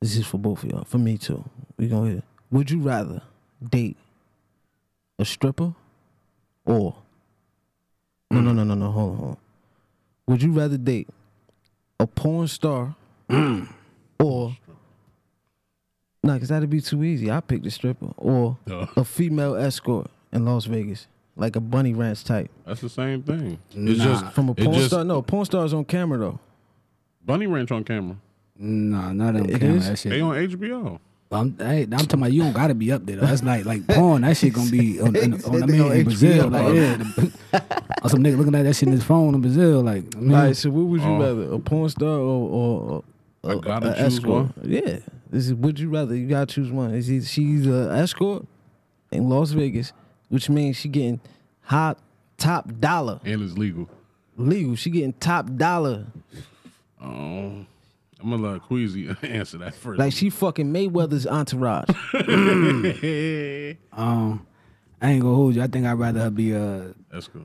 [0.00, 1.44] This is for both of y'all, for me too.
[1.76, 2.22] We gonna hear.
[2.50, 3.22] Would you rather
[3.70, 3.96] date
[5.18, 5.74] a stripper
[6.64, 6.94] or
[8.30, 8.54] no no mm.
[8.56, 9.36] no no no hold on, hold on.
[10.28, 11.08] Would you rather date
[12.00, 12.94] a porn star
[13.28, 13.68] mm.
[14.20, 14.56] or
[16.22, 17.30] nah, cause that'd be too easy.
[17.30, 18.86] I pick the stripper or Duh.
[18.96, 22.50] a female escort in Las Vegas, like a bunny ranch type.
[22.66, 23.58] That's the same thing.
[23.70, 24.04] It's Nah.
[24.04, 25.04] just From a it porn just- star?
[25.04, 26.40] No, porn star is on camera though.
[27.24, 28.16] Bunny Ranch on camera.
[28.58, 28.66] you.
[28.66, 29.76] Nah, not on It camera.
[29.76, 29.88] is?
[29.88, 30.10] That shit.
[30.10, 30.98] They on HBO.
[31.32, 33.16] But I'm, I, I'm talking about you don't gotta be up there.
[33.16, 33.24] Though.
[33.24, 34.20] That's like like porn.
[34.20, 36.48] That shit gonna be on, on, on, I mean, in Brazil.
[36.48, 37.62] Like yeah, the,
[38.02, 39.80] or some nigga looking at that shit in his phone in Brazil.
[39.80, 41.18] Like I mean, All right, so what would you Oh.
[41.18, 43.04] rather, a porn star or, or,
[43.44, 44.54] or I gotta a choose escort?
[44.58, 44.70] one?
[44.70, 44.98] Yeah,
[45.30, 46.14] this is would you rather?
[46.14, 46.92] You gotta choose one.
[46.92, 48.44] Is he, she's an escort
[49.10, 49.94] in Las Vegas,
[50.28, 51.18] which means she getting
[51.62, 51.96] hot
[52.36, 53.88] top dollar and it's legal.
[54.36, 54.76] legal.
[54.76, 56.04] She getting top dollar.
[57.00, 57.66] Um,
[58.22, 59.98] I'm gonna let Queasy answer that first.
[59.98, 61.88] Like she fucking Mayweather's entourage.
[63.92, 64.46] um,
[65.00, 65.62] I ain't gonna hold you.
[65.62, 67.42] I think I'd rather her be uh That's cool.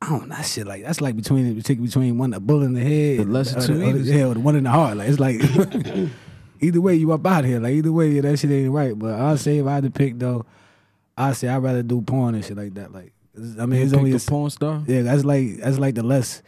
[0.00, 2.74] I don't know that shit like that's like between between between one a bullet in
[2.74, 4.70] the head, The lesser or two the, or the- yeah, or the one in the
[4.70, 4.96] heart.
[4.96, 5.40] Like it's like
[6.60, 7.60] either way you up out here.
[7.60, 8.98] Like either way that shit ain't right.
[8.98, 10.44] But I'll say if I had to pick though,
[11.16, 12.92] I say I'd rather do porn and shit like that.
[12.92, 13.12] Like
[13.60, 14.82] I mean it's Pick only the a, porn star.
[14.88, 16.42] yeah that's like that's like the less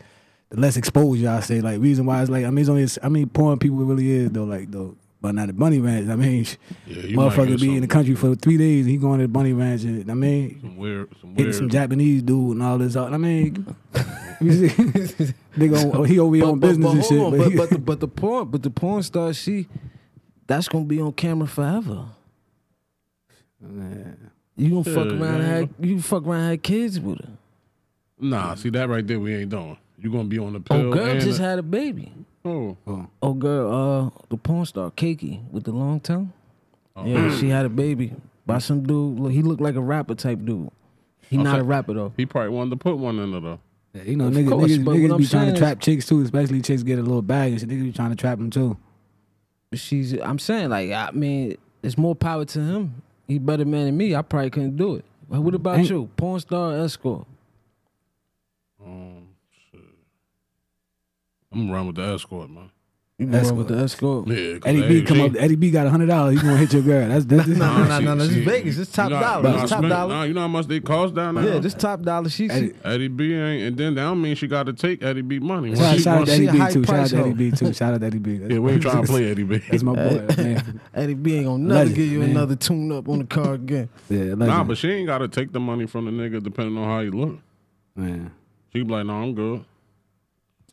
[0.51, 1.61] the less exposure I say.
[1.61, 4.31] Like reason why it's like I mean it's only I mean porn people really is
[4.31, 4.97] though like though.
[5.21, 6.07] But not the bunny ranch.
[6.11, 6.45] I mean,
[6.87, 8.85] Yeah, motherfucker get be in the country for three days.
[8.85, 9.83] and He going to the bunny ranch.
[9.85, 11.55] And, I mean, Some weird, some hitting weird.
[11.55, 12.95] some Japanese dude and all this.
[12.95, 17.19] I mean, they go nigga, he over here on business and shit.
[17.19, 19.67] on, but but, he- but the but the porn but the porn star she
[20.47, 22.05] that's gonna be on camera forever.
[23.61, 24.31] Man.
[24.57, 25.49] You gonna fuck Yeah, around and yeah.
[25.57, 27.29] have you fuck around and have kids with her.
[28.21, 29.77] Nah, see that right there, we ain't doing.
[30.05, 30.77] You gonna be on the pill.
[30.77, 32.13] Oh girl and just the- had a baby.
[32.45, 36.31] Oh, Oh, Oh girl, uh the porn star, Keiki with the long tongue.
[36.95, 37.07] oh.
[37.07, 38.13] Yeah, she had a baby
[38.45, 39.19] by some dude.
[39.19, 40.71] Look, he looked like a rapper type dude.
[41.31, 42.13] He I'll not say- a rapper though.
[42.19, 43.61] He probably wanted to put one in there though.
[43.95, 46.21] yeah, you know, Of niggas, course, niggas, niggas I'm be trying to trap chicks too,
[46.21, 47.71] especially chicks get a little bag and shit.
[47.71, 48.77] Niggas be trying to trap them too.
[49.71, 53.03] But she's I'm saying like I mean it's more power to him.
[53.27, 54.15] He better man than me.
[54.15, 55.05] I probably couldn't do it.
[55.31, 56.11] But what about Ain't- you?
[56.19, 57.27] Porn star escort?
[58.85, 59.24] Um, shit.
[61.55, 62.71] I'm gonna run with the escort, man.
[63.17, 64.27] You gonna run with the escort?
[64.27, 65.33] Yeah, 'cause, Eddie hey, B come she- up.
[65.39, 66.35] Eddie B got a hundred dollars.
[66.35, 67.09] He gonna hit your girl.
[67.09, 67.47] That's that's.
[67.47, 68.27] No, no, no, she- no, no.
[68.27, 68.77] This is Vegas.
[68.77, 69.37] This top you know- dollar.
[69.37, 70.15] you know how top spend- dollar.
[70.15, 71.55] Nah, you know how much they cost down there.
[71.55, 72.29] Yeah, this top dollar.
[72.29, 75.01] She, she Eddie, Eddie B ain't, and then that don't mean she got to take
[75.05, 75.77] Eddie B money.
[75.77, 76.85] shout, she shout out gonna to Eddie a B high too.
[76.85, 77.33] Shout out to Eddie.
[77.35, 77.73] B too.
[77.73, 78.41] Shout out to Eddie B.
[78.53, 79.59] Yeah, we ain't trying to play Eddie B.
[79.71, 80.81] That's my boy, man.
[80.93, 83.89] Eddie B ain't gonna never give you another tune up on the car again.
[84.11, 86.85] Yeah, Nah, but she ain't got to take the money from the nigga depending on
[86.85, 87.39] how he look.
[87.95, 88.33] man.
[88.73, 89.65] She be like, no, I'm good.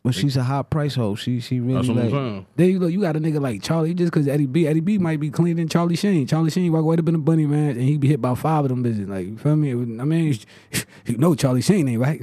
[0.04, 1.14] But she's a high price hoe.
[1.14, 2.10] She she really That's what I'm like.
[2.12, 2.46] saying.
[2.56, 4.66] Then you look, you got a nigga like Charlie just because Eddie B.
[4.66, 6.26] Eddie B might be cleaner than Charlie Sheen.
[6.26, 8.64] Charlie Sheen walk right up in the bunny ranch and he be hit by five
[8.64, 9.08] of them bitches.
[9.08, 9.70] Like you feel me?
[9.70, 10.36] I mean,
[11.06, 12.20] you know Charlie Sheen ain't right.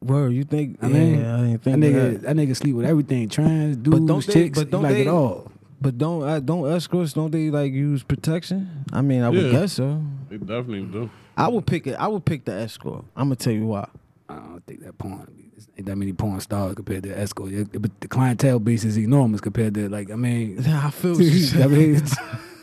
[0.00, 0.78] Word, you think?
[0.82, 2.22] I mean, yeah, I ain't That think nigga, that.
[2.22, 3.28] that nigga sleep with everything.
[3.28, 5.50] Trans dudes, don't they- chicks, but don't like they- it all.
[5.80, 8.84] But don't uh, don't escorts don't they like use protection?
[8.92, 9.50] I mean, I would Yeah.
[9.50, 10.00] guess so.
[10.28, 11.10] They definitely do.
[11.36, 11.94] I would pick it.
[11.94, 13.04] I would pick the escort.
[13.16, 13.88] I'm gonna tell you why.
[14.28, 15.26] I don't think that porn
[15.76, 17.08] ain't that many porn stars compared to.
[17.10, 20.58] Yeah, But the clientele base is enormous compared to like I mean.
[20.66, 21.12] I feel
[21.62, 22.02] I mean,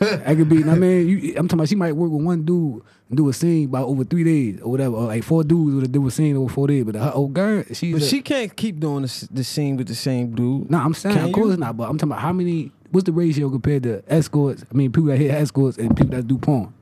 [0.26, 0.64] I could be.
[0.64, 3.32] I mean, you, I'm talking about she might work with one dude and do a
[3.32, 6.36] scene about over three days or whatever, or like four dudes would do a scene
[6.36, 6.84] over four days.
[6.84, 9.88] But her old girl, she's But a- she can't keep doing the, the scene with
[9.88, 10.70] the same dude.
[10.70, 11.56] No, I'm saying Can of course you?
[11.58, 11.76] not.
[11.76, 12.72] But I'm talking about how many.
[12.90, 14.64] What's the ratio compared to escorts?
[14.68, 16.72] I mean, people that hit escorts and people that do porn.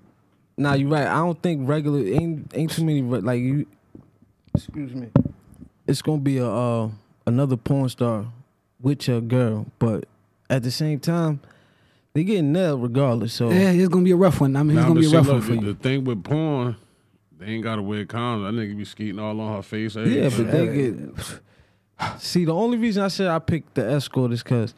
[0.57, 1.07] Nah, you're right.
[1.07, 3.67] I don't think regular ain't ain't too many like you.
[4.55, 5.09] Excuse me.
[5.89, 6.91] It's gonna be a uh,
[7.27, 8.27] another porn star
[8.81, 10.05] with your girl, but
[10.51, 11.41] at the same time,
[12.13, 13.33] they getting nailed regardless.
[13.33, 14.55] So Yeah, it's gonna be a rough one.
[14.55, 15.73] I mean, it's gonna but be a see, rough look, one for the, you.
[15.73, 16.77] the thing with porn,
[17.39, 18.45] they ain't got to wear condoms.
[18.55, 19.97] That nigga be skeeting all on her face.
[19.97, 20.95] yeah, but they get.
[22.19, 24.73] See, the only reason I said I picked the escort is because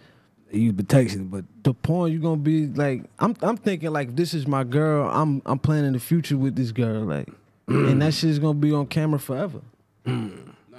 [0.50, 3.04] They use protection, but the porn you gonna be like.
[3.18, 5.10] I'm I'm thinking like this is my girl.
[5.10, 7.28] I'm I'm planning the future with this girl like,
[7.68, 9.60] and that shit's gonna be on camera forever.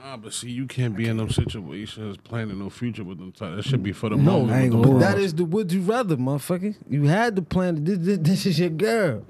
[0.04, 3.34] Nah, but see, you can't be in them situations planning no future with them.
[3.40, 4.52] That should be for the No, moment.
[4.52, 5.22] I ain't with gonna them hold That on.
[5.24, 6.76] is the would you rather, motherfucker.
[6.90, 7.84] You had to plan.
[7.84, 9.24] This, this, this is your girl.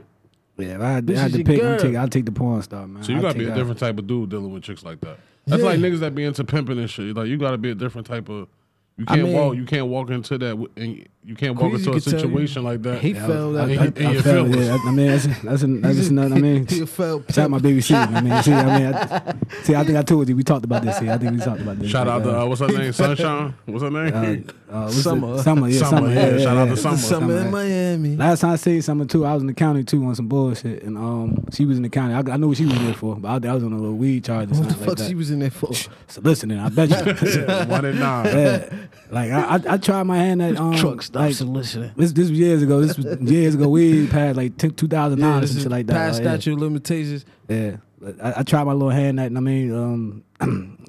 [0.57, 1.61] yeah, if I had, I had to pick.
[1.61, 3.03] I'll take, I'll take the porn star, man.
[3.03, 3.55] So you I'll gotta be a her.
[3.55, 5.17] different type of dude dealing with chicks like that.
[5.45, 5.69] That's Yeah.
[5.69, 7.15] like niggas that be into pimping and shit.
[7.15, 8.47] Like you gotta be a different type of.
[9.01, 9.55] You can't mean- walk.
[9.55, 10.67] You can't walk into that.
[10.77, 12.99] And you can't walk into a could you- situation like that.
[13.01, 13.79] He Yeah, felt I, that.
[13.79, 14.67] I, I, in- in I your felt, feelings.
[14.67, 16.35] yeah, I mean, that's that's, that's, that's another.
[16.35, 17.33] I mean, he felt.
[17.33, 17.93] shout out my baby C.
[17.95, 20.83] I mean, see, I mean, I, see, I think I told you we talked about
[20.83, 20.97] this.
[20.97, 21.89] See, I think we talked about this.
[21.89, 22.93] Shout Like, out to uh, what's her name?
[22.93, 23.53] Sunshine.
[23.65, 24.13] What's her name?
[24.71, 25.35] uh, uh, what's Summer.
[25.37, 26.75] The, summer, yeah, Summer, summer, yeah, yeah, shout out to yeah.
[26.75, 26.97] Summer.
[26.97, 27.51] Summer in Summer.
[27.51, 28.15] Miami.
[28.15, 30.83] Last time I seen Summer too, I was in the county too on some bullshit,
[30.83, 32.13] and um, she was in the county.
[32.13, 33.95] I, I knew what she was there for, but I, I was on a little
[33.95, 35.71] weed charge or What the something fuck she was in there for?
[36.07, 36.95] So listening, I bet you.
[37.69, 38.89] One and nine.
[38.93, 41.91] Yeah, like I, I, I tried my hand at um, Truck stop like, soliciting.
[41.95, 42.81] this, this was years ago.
[42.81, 43.67] This was years ago.
[43.69, 45.93] We past like two thousand Yeah, nine some is shit like that.
[45.93, 46.31] past Like, yeah.
[46.35, 47.25] statute of limitations.
[47.47, 47.77] Yeah,
[48.21, 50.23] I, I tried my little hand at, and I mean, um,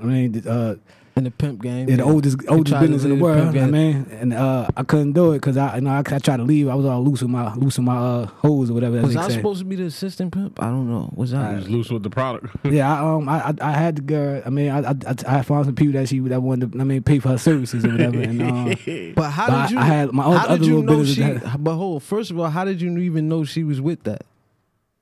[0.01, 0.77] I mean, uh,
[1.15, 1.89] in the pimp game.
[1.89, 3.71] Yeah, the oldest oldest business in the world, pimp I game.
[3.71, 6.43] mean, and uh, I couldn't do it because I, you know, I, I tried to
[6.43, 6.69] leave.
[6.69, 9.01] I was all loose with my loose with my uh, hose or whatever.
[9.03, 9.35] Was they I say.
[9.37, 10.63] supposed to be the assistant pimp?
[10.63, 11.11] I don't know.
[11.15, 11.55] Was He I?
[11.57, 12.55] was loose with the product.
[12.73, 14.43] Yeah, I, um, I, I, I had the girl.
[14.47, 16.85] I mean, I, I, I I found some people that she that wanted to, I
[16.85, 18.21] mean, pay for her services or whatever.
[18.21, 19.79] And um, but how but did you?
[19.79, 21.47] I had my how other did you little know business she?
[21.47, 22.03] that- But hold.
[22.03, 24.25] First of all, how did you even know she was with that?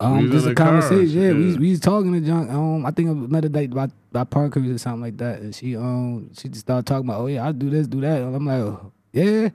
[0.00, 1.20] We um, just a the cars, conversation.
[1.22, 1.46] Yeah, we yeah.
[1.46, 2.48] was- we was talking to John.
[2.50, 5.54] Um, I think another met her like by by Parker or something like that, and
[5.54, 8.22] she um she just started talking about, oh yeah, I do this, do that.
[8.22, 9.48] And I'm like, oh, yeah,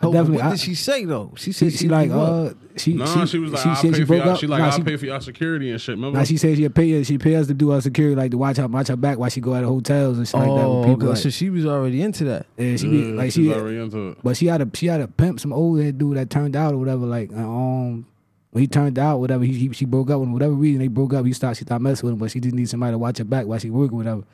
[0.00, 0.36] I Oh, but definitely.
[0.38, 1.32] What I, did she say though?
[1.36, 2.16] She she, said she like what?
[2.18, 4.32] uh she No, she, she, was like, she I'll said pay she for broke y'all.
[4.34, 4.40] up.
[4.40, 5.94] She like, Nah, I'll she- pay for y'all security and shit.
[5.94, 6.18] Remember?
[6.18, 8.56] Now she said she pay she pay us to do our security, like to watch
[8.56, 10.64] her watch her back while she go out of hotels and shit like that.
[10.64, 11.14] Oh, With people okay.
[11.14, 12.46] like, so she was already into that.
[12.56, 14.18] yeah, she be like she's she, already into it.
[14.24, 16.72] but she had a she had a pimp, some old head dude that turned out
[16.74, 17.06] or whatever.
[17.06, 18.06] Like um,
[18.52, 20.32] when he turned out, whatever, he, he she broke up with him.
[20.34, 22.54] Whatever reason they broke up, he started she started messing with him, but she just
[22.54, 24.24] need somebody to watch her back while she working, whatever.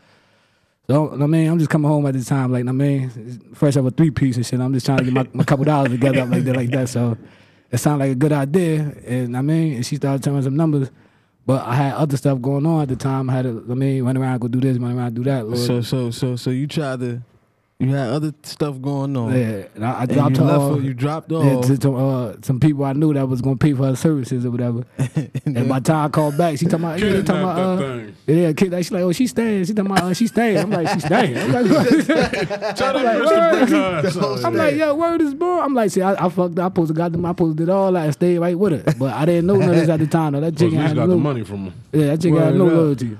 [0.91, 3.11] So I mean, I'm just coming home at this time, like I mean,
[3.55, 4.59] fresh off a three piece and shit.
[4.59, 6.89] I'm just trying to get my, my couple dollars together like that, like that.
[6.89, 7.17] So
[7.71, 10.91] it sounded like a good idea, and I mean, and she started telling some numbers.
[11.47, 13.31] But I had other stuff going on at the time.
[13.31, 15.47] I had to, I mean, run around, go do this, run around, do that.
[15.47, 15.59] Lord.
[15.59, 17.23] So so so so you tried to,
[17.81, 19.33] you had other stuff going on.
[19.33, 20.79] yeah, and I, I And dropped you her left off.
[20.79, 21.67] her, you dropped Yeah, off.
[21.69, 24.51] to, to, uh, some people I knew that was gonna pay for her services or
[24.51, 24.85] whatever.
[25.47, 27.85] and by the time I called back, she talking about, yeah, she talking about, that
[27.85, 28.17] uh, thing.
[28.27, 29.65] yeah, kid, like, she like, oh, she staying.
[29.65, 30.59] She talking about, uh, she staying.
[30.59, 31.37] I'm like, she staying.
[31.39, 31.67] I'm like,
[32.77, 33.67] Try to like, word.
[33.67, 35.61] big ass on I'm like, yo, word is born.
[35.65, 36.59] I'm like, see, I, I fucked.
[36.59, 36.73] up.
[36.73, 37.25] I posted, to got them.
[37.27, 38.95] I posted it all I and stayed right with her.
[38.99, 40.33] But I didn't know none of this at the time.
[40.33, 40.41] Though.
[40.41, 41.75] That Well, chicken at had got no, the money from him.
[41.93, 42.77] yeah, that chicken had no Word up.
[42.79, 43.19] loyalty.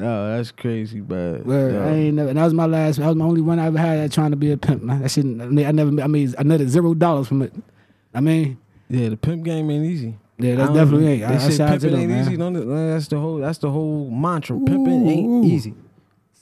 [0.00, 1.44] Oh, that's crazy, bad.
[1.46, 1.74] Word.
[1.74, 2.28] I ain't never.
[2.30, 2.98] And that was my last.
[2.98, 4.82] That was my only one I ever had at trying to be a pimp.
[4.82, 5.24] Man, that shit.
[5.24, 5.90] I mean, I never.
[6.02, 7.52] I mean, I netted zero dollars from it.
[8.14, 8.58] I mean,
[8.88, 10.16] Yeah, the pimp game ain't easy.
[10.38, 11.20] yeah, I that definitely ain't.
[11.20, 12.20] They I out to pimping ain't man.
[12.26, 12.36] easy.
[12.36, 12.90] Don't?
[12.90, 13.36] That's the whole.
[13.38, 14.58] That's the whole mantra.
[14.58, 15.44] Pimping ain't Ooh.
[15.48, 15.74] easy.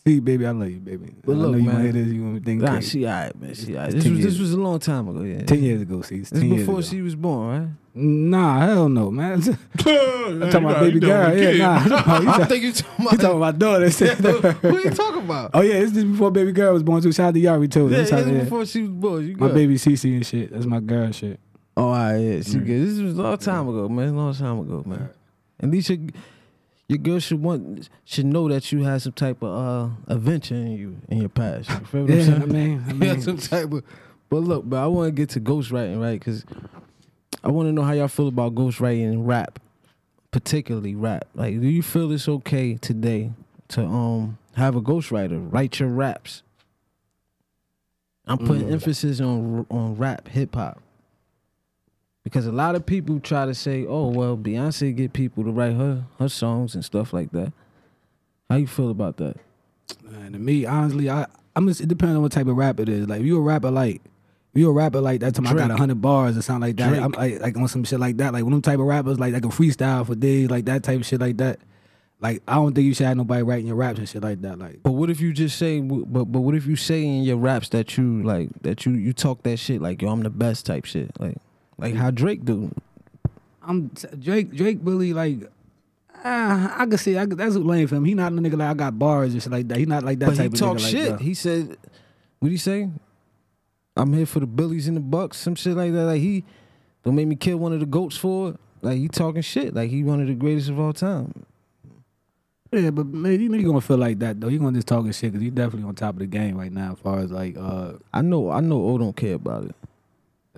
[0.07, 1.15] See, baby, I love you, baby.
[1.25, 1.83] But I look, know you man.
[1.83, 2.07] hear this.
[2.07, 3.01] You gonna think Nah, crazy.
[3.01, 3.55] she alright, man.
[3.55, 3.93] She alright.
[3.93, 5.23] This was this was a long time ago.
[5.23, 6.01] Yeah, ten years ago.
[6.03, 7.69] See, it's This before she was born, right?
[7.99, 9.43] Nah, hell no, man.
[9.79, 11.37] I'm talking about baby girl.
[11.37, 11.53] Yeah,
[11.85, 12.01] nah.
[12.03, 13.89] Talking, think you talking you talking about daughter?
[13.89, 15.51] Who you talking about?
[15.55, 17.11] oh yeah, this is before baby girl was born too.
[17.11, 17.89] Shout out to Yari too.
[17.89, 18.45] Yeah, That's how- it was yeah.
[18.45, 19.27] before she was born.
[19.29, 20.53] You My baby Cece and shit.
[20.53, 21.41] That's my girl shit.
[21.77, 22.65] Oh, all right, yeah, she Mm.
[22.67, 22.87] good.
[22.89, 24.09] This was a long time ago, man.
[24.11, 25.11] A long time ago, man.
[25.59, 25.99] And these your,
[26.89, 30.73] your girl should want should know that you had some type of uh adventure in
[30.73, 31.69] you in your past.
[31.71, 32.43] You feel what I'm Yeah, saying?
[32.43, 33.85] I mean, I mean had some type of.
[34.29, 36.19] But look, but I want to get to ghostwriting, right?
[36.19, 36.45] Because
[37.45, 39.59] I want to know how y'all feel about ghostwriting and rap,
[40.33, 41.27] particularly rap.
[41.35, 43.33] Like, do you feel it's okay today
[43.69, 46.43] to um have a ghostwriter write your raps?
[48.29, 48.73] I'm putting Mm.
[48.73, 50.83] emphasis on on rap, hip hop,
[52.27, 55.77] because a lot of people try to say, "Oh, well, Beyonce get people to write
[55.77, 57.53] her her songs and stuff like that."
[58.51, 59.37] How you feel about that?
[60.03, 62.89] Man, to me, honestly, I I'm just, it depends on what type of rap it
[62.89, 63.07] is.
[63.07, 64.03] Like, if you a rapper like,
[64.55, 66.89] if you a rapper like that time I got hundred bars or something like that.
[66.89, 67.01] Drake.
[67.01, 68.33] I'm like, like on some shit like that.
[68.33, 70.83] Like one of them type of rappers like like a freestyle for days, like that
[70.83, 71.61] type of shit like that.
[72.19, 74.59] Like I don't think you should have nobody writing your raps and shit like that.
[74.59, 77.37] Like But what if you just say, but but what if you say in your
[77.37, 80.67] raps that you like that you you talk that shit like yo I'm the best
[80.67, 81.37] type shit like
[81.79, 82.75] like how Drake do?
[83.63, 84.53] I'm Drake.
[84.53, 85.51] Drake really like.
[86.25, 88.05] Uh, I could see I could, that's what lame for him.
[88.05, 89.79] He not a nigga like I got bars and shit like that.
[89.79, 91.11] He not like that but he type of talk nigga shit.
[91.13, 91.77] Like he said,
[92.39, 92.91] what he say?
[93.97, 96.05] I'm here for the Billies and the Bucks, some shit like that.
[96.05, 96.45] Like he
[97.05, 98.57] don't make me kill one of the goats for it.
[98.83, 99.75] Like he talking shit.
[99.75, 101.47] Like he one of the greatest of all time.
[102.73, 104.49] Yeah, but man, you know you gonna feel like that though.
[104.49, 106.93] You gonna just talking shit because he definitely on top of the game right now
[106.93, 109.75] as far as like uh I know I know O don't care about it.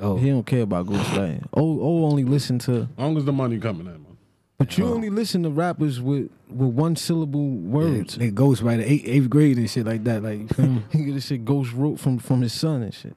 [0.01, 1.45] Oh He don't care about ghostwriting.
[1.55, 4.17] O O only listen to As long as the money coming in, man.
[4.59, 8.17] but you only listen to rappers with with one syllable words.
[8.17, 10.23] They ghost writer eighth, eighth grade and shit like that.
[10.23, 10.83] Like you feel me?
[10.93, 13.17] He get this shit ghost wrote from from his son and shit.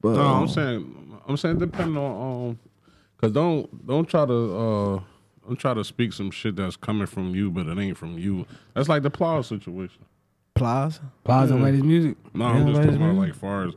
[0.00, 2.58] But No, um, I'm saying, I'm saying, depending on, um,
[3.18, 5.00] cause don't don't try to, uh,
[5.46, 8.44] don't try to speak some shit that's coming from you, but it ain't from you.
[8.74, 10.04] That's like the Plies situation.
[10.54, 11.00] Plies.
[11.24, 11.62] Plaza Yeah.
[11.62, 12.16] write his music.
[12.34, 13.74] No, Yeah, I'm just talking about like far as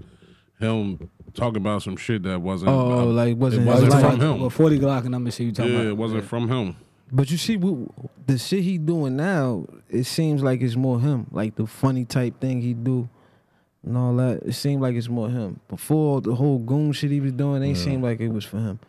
[0.60, 2.72] him talking about some shit that wasn't.
[2.72, 4.02] Oh, uh, like wasn't it wasn't life.
[4.06, 4.40] from him.
[4.42, 5.88] Well, forty Glock and number see you talking yeah, about.
[5.90, 6.76] it wasn't from him.
[7.12, 7.92] But you see, what,
[8.26, 11.28] the shit he doing now, it seems like it's more him.
[11.32, 13.08] Like the funny type thing he do,
[13.86, 14.42] and all that.
[14.44, 15.60] It seemed like it's more him.
[15.68, 18.80] Before the whole goon shit he was doing, ain't seemed like it was for him.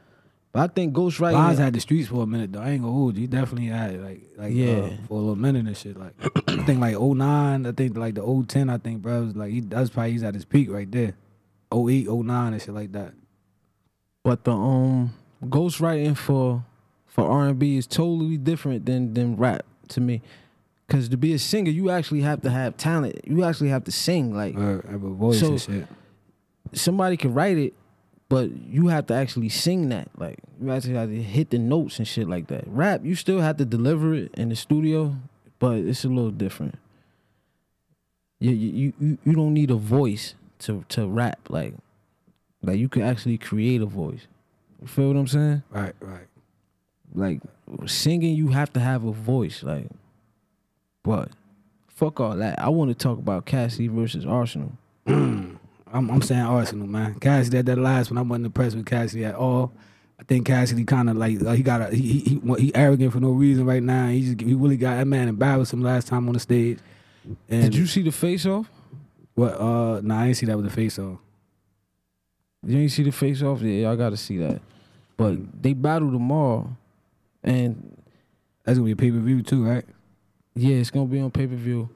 [0.53, 1.59] But I think Plies ghostwriting.
[1.59, 2.63] had the streets for a minute though.
[2.63, 3.23] I ain't gonna hold you.
[3.23, 4.79] He definitely had it, like like Yeah.
[4.79, 5.99] uh, for a little minute and shit.
[5.99, 6.15] Like
[6.49, 9.61] I think like 09, I think like the 010, I think bro was like he
[9.61, 11.15] that's probably he's at his peak right there.
[11.75, 13.13] 08, 09 and shit like that.
[14.25, 16.65] But the um ghostwriting for
[17.07, 20.23] for R and B is totally different than than rap to me.
[20.89, 23.21] Cause to be a singer, you actually have to have talent.
[23.27, 24.35] You actually have to sing.
[24.35, 25.87] Like Or have a voice So- and shit.
[26.73, 27.75] somebody can write it,
[28.29, 30.09] but you have to actually sing that.
[30.17, 32.65] Like you actually have to hit the notes and shit like that.
[32.69, 35.17] Rap, you still have to deliver it in the studio,
[35.59, 36.77] but it's a little different.
[38.39, 41.41] You you you, you don't need a voice to to rap.
[41.49, 41.75] Like
[42.63, 44.27] like you can actually create a voice.
[44.81, 45.63] You feel what I'm saying?
[45.71, 46.27] Right, right.
[47.15, 47.41] Like
[47.87, 49.63] singing, you have to have a voice.
[49.63, 49.89] Like,
[51.03, 51.31] but
[51.89, 52.59] fuck all that.
[52.61, 54.73] I want to talk about Cassie versus Arsonal.
[55.07, 55.59] I'm,
[55.93, 57.15] I'm saying Arsonal, man.
[57.21, 59.73] Cassidy at that last one, I wasn't impressed with Cassidy at all.
[60.19, 63.13] I think Cassidy kind of like uh, he got a he, he he he arrogant
[63.13, 64.09] for no reason right now.
[64.09, 66.79] He just he really got that man embarrassed him last time on the stage.
[67.49, 68.71] And Did you see the face off?
[69.37, 69.53] What?
[69.61, 71.19] Uh, nah, I didn't see that with the face on.
[72.67, 73.61] You ain't see the face off?
[73.63, 74.61] Yeah, y'all gotta see that.
[75.17, 76.77] But they battle tomorrow,
[77.45, 77.97] and
[78.65, 79.85] That's gonna be a pay per view too, right?
[80.55, 81.89] yeah, it's gonna be on pay per view.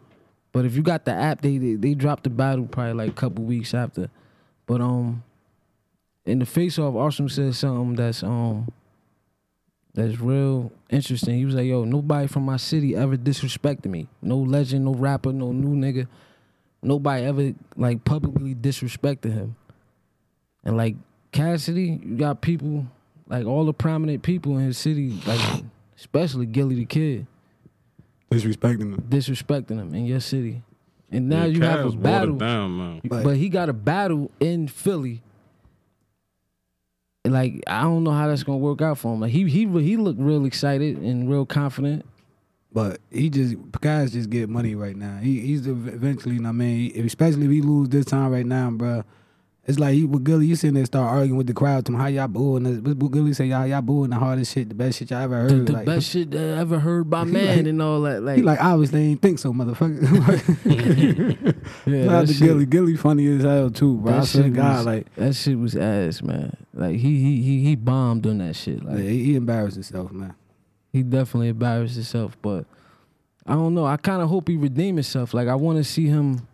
[0.52, 3.14] But if you got the app, they, they they dropped the battle probably like a
[3.14, 4.10] couple weeks after.
[4.66, 5.22] But um,
[6.26, 8.68] in the face off, Arsonal said something that's um
[9.94, 11.36] that's real interesting.
[11.38, 14.08] He was like, "Yo, nobody from my city ever disrespected me.
[14.22, 16.06] No legend, no rapper, no new nigga.
[16.82, 19.56] Nobody ever like publicly disrespected him."
[20.64, 20.96] And like
[21.32, 22.86] Cassidy, you got people
[23.28, 25.62] like all the prominent people in his city, like
[25.96, 27.26] especially Gillie the Kid
[28.30, 29.04] Disrespecting him.
[29.08, 30.62] disrespecting him in your city.
[31.10, 32.36] And now Yeah, you have a battle.
[32.36, 33.00] down now.
[33.04, 35.22] But- But he got a battle in Philly.
[37.24, 39.20] And, Like I don't know how that's gonna work out for him.
[39.20, 42.04] Like he he he looked real excited and real confident.
[42.72, 45.18] But he just guys just get money right now.
[45.18, 48.70] He he's eventually, you know I mean, especially if he lose this time right now,
[48.70, 49.02] bro.
[49.66, 51.98] It's like he with Gillie, you sitting there start arguing with the crowd to him,
[51.98, 52.94] how y'all booing this?
[52.94, 55.50] What Gillie say y'all y'all booing the hardest shit, the best shit y'all ever heard.
[55.50, 58.22] The, the like, best shit I ever heard by man like- and all that.
[58.22, 60.00] Like, He like obviously ain't think so, motherfucker.
[61.86, 62.66] yeah, that to Gillie.
[62.66, 64.12] Gillie funny as hell too, bro.
[64.14, 66.56] I that swear to God, was- like that shit was ass, man.
[66.72, 68.82] Like he he he he bombed on that shit.
[68.84, 70.34] Like yeah, he, he embarrassed himself, man.
[70.92, 72.36] He definitely embarrassed himself.
[72.42, 72.64] But
[73.46, 73.86] I don't know.
[73.86, 75.34] I kind of hope he redeem himself.
[75.34, 76.46] Like I want to see him.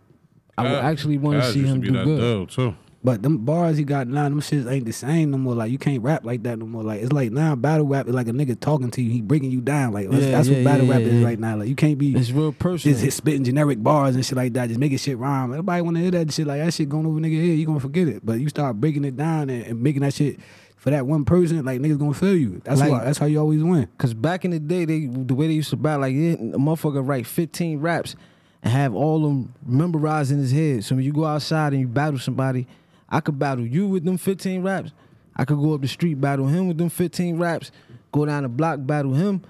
[0.57, 2.49] I would actually want to see him do good.
[2.49, 2.75] too.
[3.03, 5.53] But them bars he got now, them shits ain't the same no more.
[5.53, 6.83] Like you can't rap like that no more.
[6.83, 9.51] Like it's like now battle rap is like a nigga talking to you, he breaking
[9.51, 9.93] you down.
[9.93, 11.25] Like that's, Yeah, that's yeah, what battle yeah, rap yeah, is yeah.
[11.25, 11.55] right now.
[11.57, 12.93] Like you can't be It's real personal.
[12.95, 15.51] just hit spitting generic bars and shit like that, just making shit rhyme.
[15.51, 16.47] Everybody want to hear that shit.
[16.47, 18.25] Like that shit going over nigga head, you gonna forget it.
[18.25, 20.39] But you start breaking it down and, and making that shit
[20.87, 22.61] for that one person, like niggas gonna feel you.
[22.63, 23.03] That's Like- why.
[23.03, 23.89] That's how you always win.
[23.97, 26.57] Cause back in the day, they the way they used to battle, like yeah, a
[26.57, 28.15] motherfucker write 15 raps
[28.63, 30.85] and have all them memorized in his head.
[30.85, 32.67] So when you go outside and you battle somebody,
[33.09, 34.93] I could battle you with them 15 raps.
[35.35, 37.69] I could go up the street battle him with them 15 raps.
[38.13, 39.41] Go down the block battle him.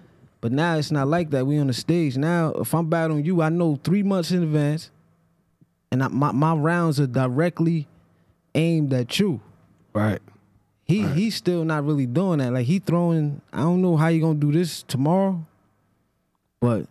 [0.42, 1.46] But now it's not like that.
[1.46, 2.50] We on the stage now.
[2.54, 4.90] If I'm battling you, I know three months in advance,
[5.92, 7.88] and I, my my rounds are directly
[8.56, 9.40] aimed at you.
[9.94, 10.20] Right.
[10.88, 12.54] He he's still not really doing that.
[12.54, 13.42] Like he throwing.
[13.52, 15.46] I don't know how you gonna do this tomorrow,
[16.62, 16.88] but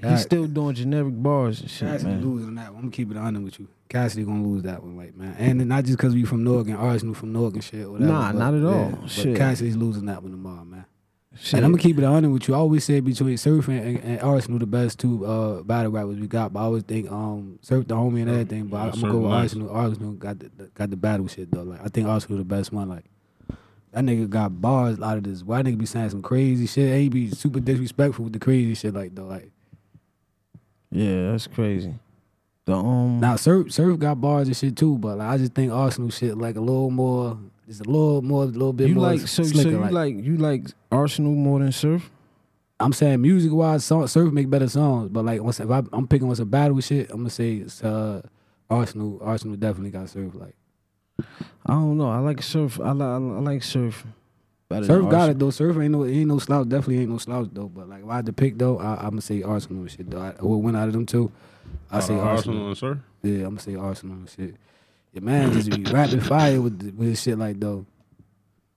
[0.00, 0.10] God.
[0.10, 2.24] he's still doing generic bars and shit, Cassidy man.
[2.24, 2.76] lose on that one.
[2.76, 3.68] I'm gonna keep it honest with you.
[3.88, 5.34] Cassidy gonna lose that one, like man.
[5.38, 7.90] And not just because we from Newark and Arsonal from Newark and shit.
[7.90, 8.90] Whatever, Nah, but, not at all.
[9.00, 9.36] But Shit.
[9.36, 10.84] Cassidy's losing that one tomorrow, man.
[11.40, 11.54] Shit.
[11.54, 12.54] And I'm gonna keep it honest with you.
[12.54, 16.18] I always say between Surf and, and, and Arsonal the best two uh, battle rappers
[16.18, 16.52] we got.
[16.52, 18.66] But I always think um Surf the homie and everything.
[18.66, 19.54] But Yeah, I'm gonna go with nice.
[19.54, 19.72] Arsonal.
[19.72, 21.62] Arsonal got the, the got the battle shit though.
[21.62, 22.88] Like I think Arsonal the best one.
[22.90, 23.04] Like
[23.92, 25.42] that nigga got bars out of this.
[25.42, 26.92] Why nigga be saying some crazy shit?
[26.92, 29.26] Ain't be super disrespectful with the crazy shit like though.
[29.26, 29.50] Like
[30.90, 31.94] yeah, that's crazy.
[32.64, 34.98] The um, now Surf Surf got bars and shit too.
[34.98, 37.38] But like, I just think Arsonal shit like a little more.
[37.66, 39.70] Just a little more, a little bit you more like so so slicker.
[39.70, 42.10] you like, you like Arsonal more than Surf?
[42.80, 46.28] I'm saying music wise, Surf make better songs, but like once if I, I'm picking
[46.28, 48.22] what's a battle shit, I'm gonna say it's uh,
[48.70, 49.20] Arsonal.
[49.20, 50.34] Arsonal definitely got Surf.
[50.34, 50.54] Like
[51.66, 52.08] I don't know.
[52.10, 52.80] I like Surf.
[52.80, 54.06] I like I like Surf.
[54.68, 55.30] better Surf than got Arsonal.
[55.32, 55.50] it though.
[55.50, 56.68] Surf ain't no ain't no slouch.
[56.68, 57.68] Definitely ain't no slouch though.
[57.68, 60.10] But like if I had to pick though, I, I'm gonna say Arsonal and shit
[60.10, 60.20] though.
[60.20, 61.30] I, who win out of them two?
[61.90, 62.42] I Out say of Arsonal.
[62.44, 63.00] Arsonal and Sir.
[63.22, 64.54] Yeah, I'm gonna say Arsonal and shit.
[65.12, 67.84] Your man just be rapid fire with the, with his shit like though.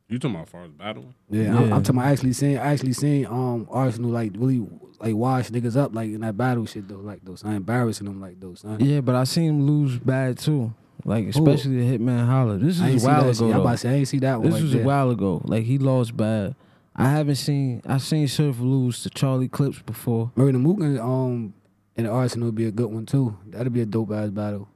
[0.10, 1.14] You talking about far as battling?
[1.30, 4.68] Yeah, I'm, I'm talking about actually seeing actually seeing um Arsonal like really
[5.00, 7.44] like wash niggas up like in that battle shit though like those.
[7.46, 8.60] I embarrassing them like those.
[8.62, 8.78] Son.
[8.82, 10.74] Yeah, but I seen him lose bad too.
[11.06, 12.58] Like especially the Hitman Holla.
[12.58, 13.52] This is a while ago.
[13.52, 14.46] I'm about to say I ain't see that one.
[14.46, 14.82] This right was there.
[14.82, 15.42] a while ago.
[15.46, 16.56] Like he lost bad.
[16.96, 17.82] I haven't seen.
[17.86, 20.32] I seen Surf lose to Charlie Clips before.
[20.36, 21.54] Murder Mook and um
[21.97, 23.38] and Arsonal would be a good one too.
[23.47, 24.68] That'd be a dope ass battle.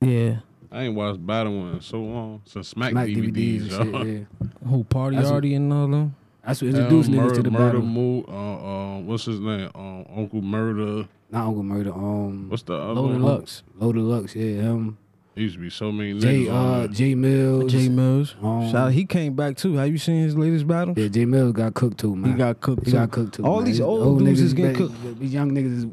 [0.00, 0.38] Yeah.
[0.72, 3.68] I ain't watched battling in so long since Smack, Smack DVDs.
[3.68, 4.28] DVDs and shit.
[4.42, 4.68] Yeah.
[4.68, 6.14] Who Party That's a- Artie and all them.
[6.44, 7.82] That's what introduced Um, niggas to the murder battle.
[7.82, 8.24] move.
[8.28, 9.68] Uh, uh, what's his name?
[9.74, 11.08] Um, Uncle Murder.
[11.30, 11.92] Not Uncle Murder.
[11.92, 13.22] Um, What's the other Loaded one?
[13.22, 13.62] Lux.
[13.78, 14.36] Loaded Lux.
[14.36, 14.96] Yeah, him.
[15.36, 16.44] There used to be so many J.
[16.46, 16.88] niggas on Uh, there.
[16.88, 17.70] Jae Millz.
[17.70, 18.42] Jae Millz.
[18.42, 19.74] Um, Shout out, he came back too.
[19.74, 20.94] Have you seen his latest battle?
[20.96, 22.32] Yeah, Jae Millz got cooked too, man.
[22.32, 22.96] He got cooked He too.
[22.96, 23.44] got cooked too.
[23.44, 23.66] All man.
[23.66, 25.20] these These old dudes niggas is getting cooked.
[25.20, 25.84] These young niggas is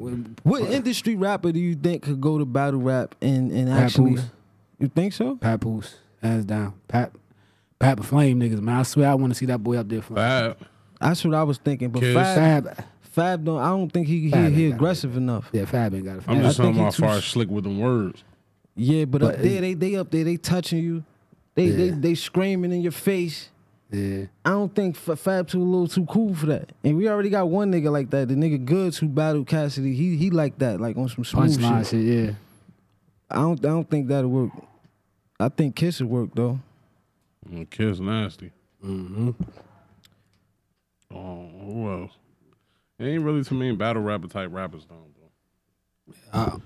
[0.44, 4.22] What industry rapper do you think could go to battle rap and, and Pat actually?
[4.80, 5.36] You think so?
[5.36, 6.74] Papoose, hands down.
[6.88, 7.18] Pap,
[7.80, 8.78] Pap the Flame niggas, man.
[8.80, 10.02] I swear I want to see that boy up there.
[10.02, 10.58] For Fab.
[11.02, 11.90] That's what I was thinking.
[11.90, 12.16] But Kiss.
[12.16, 12.86] Fab, Fab.
[13.02, 13.60] Fab don't.
[13.60, 15.50] I don't think he he, Fab ain't he aggressive enough.
[15.52, 16.24] Yeah, Fab ain't got it.
[16.30, 18.24] I'm Fab- just I talking about far s- slick with the words.
[18.76, 21.04] Yeah, but, But up there they they up there they touching you.
[21.56, 21.96] They they Yeah.
[21.98, 23.50] they screaming in your face.
[23.92, 24.26] yeah.
[24.44, 26.72] I don't think F- Fab too a little too cool for that.
[26.84, 28.28] And we already got one nigga like that.
[28.30, 29.94] The nigga Goodz who battled Cassidy.
[29.94, 31.88] He he like that, like on some smooth Punchline shit.
[31.88, 32.02] shit.
[32.28, 32.34] yeah.
[33.30, 34.52] I don't I don't think that'll work.
[35.40, 36.60] I think Kiss will work though.
[37.50, 38.52] Mm, Kiss nasty.
[38.84, 39.32] Mm-hmm.
[41.14, 42.12] Oh, who else?
[43.00, 45.06] It ain't really too many battle rapper type rappers though.
[45.16, 46.42] bro.
[46.42, 46.58] Uh,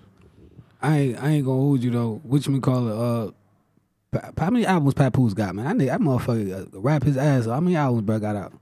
[0.82, 2.22] I ain't I ain't gonna hold you though.
[2.24, 2.94] Which you call it?
[2.96, 3.32] Uh,
[4.10, 5.68] Pa- how many albums Papoose got, man?
[5.68, 7.46] I need that motherfucker uh, rap his ass.
[7.48, 7.56] off.
[7.56, 8.54] How many albums bro got out?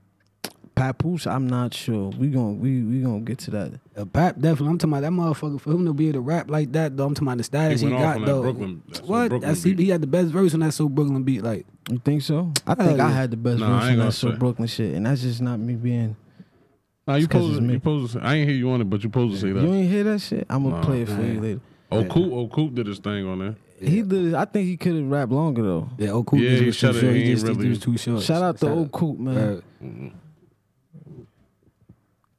[0.74, 2.10] Papoose, I'm not sure.
[2.10, 3.80] We gonna we we gonna get to that.
[3.96, 4.68] Uh, Pap definitely.
[4.68, 6.96] I'm talking about that motherfucker for him to be able to rap like that.
[6.96, 8.42] Though I'm talking about the status He he, got though.
[8.42, 9.28] Brooklyn- that what?
[9.30, 9.84] Brooklyn That's, he, beat.
[9.84, 11.42] he had the best verse on that So Brooklyn beat.
[11.42, 12.52] Like You think so?
[12.66, 14.32] I Hell think I had the best Nah, I verse ain't in that So.
[14.32, 16.14] Brooklyn shit, and that's just not me being.
[17.06, 17.72] Nah, you 'cause supposed to, me.
[17.74, 19.52] you supposed to say, I ain't hear you on it, but you supposed to say
[19.52, 19.62] that.
[19.62, 20.44] You ain't hear that shit?
[20.50, 20.82] I'm gonna Nah.
[20.84, 21.60] play it for you later.
[21.90, 23.56] Oh, Coop, oh, did his thing on there.
[23.80, 24.34] He did.
[24.34, 25.88] I think he could have rapped longer though.
[25.98, 26.24] yeah, oh.
[26.32, 27.12] Yeah, he was too should've- short.
[27.14, 28.22] he He, ain't just really- he was too short.
[28.22, 29.62] Shout out to Shout old Coop man.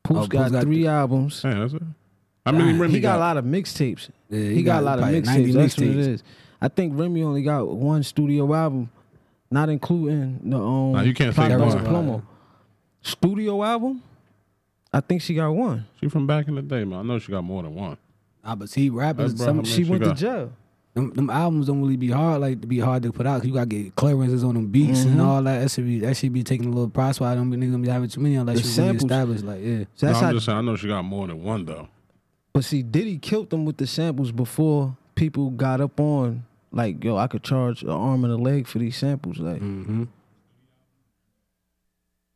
[0.04, 1.42] Poos Oh, got, Poos got three th- albums.
[1.42, 1.82] Hey, that's it.
[2.46, 3.18] How many Nah, Remy he got, got?
[3.18, 4.10] a lot of mixtapes.
[4.30, 5.54] yeah, He, got, a lot of probably 90 mixtapes.
[5.54, 6.08] That's what it mixtapes.
[6.08, 6.24] is.
[6.62, 8.90] I think Remy only got one studio album,
[9.52, 10.94] not including the um.
[10.94, 11.86] Nah, you can't say Platinum one.
[11.86, 12.24] Plomo.
[13.02, 14.02] Studio album.
[14.94, 15.86] I think she got one.
[16.00, 17.00] She from back in the day, man.
[17.00, 17.98] I know she got more than one.
[18.48, 20.18] Nah, but see, rappers, That's some, She she went to got?
[20.18, 20.52] jail.
[20.94, 23.42] them, them albums don't really be hard, like to be hard to put out.
[23.42, 25.24] 'cause you gotta get clearances on them beats and Mhm.
[25.26, 25.60] all that.
[25.60, 27.20] That should be that should be taking a little price.
[27.20, 29.44] Why don't be niggas be having too many unless The you really established.
[29.44, 30.28] Like yeah, So that's no, how.
[30.30, 31.88] I'm just saying, I know she got more than one though.
[32.54, 37.16] But see, Diddy killed them with the samples before people got up on like, yo,
[37.18, 39.38] I could charge an arm and a leg for these samples.
[39.40, 40.06] Like, mm-hmm.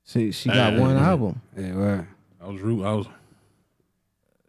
[0.04, 0.80] see, she got Hey.
[0.80, 1.42] one album.
[1.58, 2.06] yeah, right.
[2.44, 2.84] I was rude.
[2.84, 3.08] I was.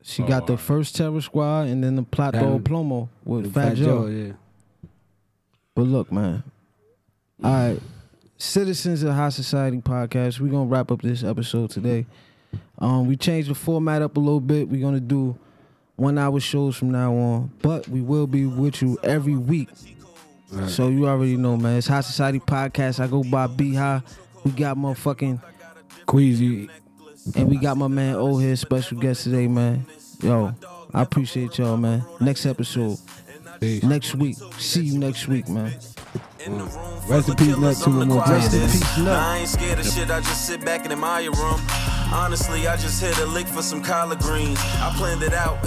[0.02, 0.64] She Oh, got the alright.
[0.66, 2.64] first Terror Squad and then the Plato Damn.
[2.64, 4.06] Plomo with Fat Fat Joe.
[4.06, 4.32] yeah.
[5.74, 6.42] But look, man.
[7.42, 7.80] All right.
[8.36, 10.40] Citizens of Hai Society podcast.
[10.40, 12.06] We're gonna wrap up this episode today.
[12.78, 14.68] Um, we changed the format up a little bit.
[14.68, 15.38] We're gonna do
[15.96, 17.52] one hour shows from now on.
[17.62, 19.68] But we will be with you every week.
[20.66, 21.78] So you already know, man.
[21.78, 23.00] It's Hai Society Podcast.
[23.00, 24.02] I go by B High.
[24.44, 25.40] We got motherfucking
[26.04, 26.68] Queasy,
[27.34, 29.86] and we got my man O here, special guest today, man.
[30.22, 30.54] Yo,
[30.92, 32.04] I appreciate y'all, man.
[32.20, 32.98] Next episode,
[33.60, 33.82] peace.
[33.82, 34.36] next week.
[34.58, 35.72] See you next week, man.
[37.08, 38.32] Rest in peace, Nut, two one more time.
[38.34, 39.08] Rest in peace, Nut.
[39.08, 41.60] I ain't scared of shit, I just sit back and admire them.
[42.12, 44.58] Honestly, I just hit a lick for some collard greens.
[44.60, 45.58] I planned it out.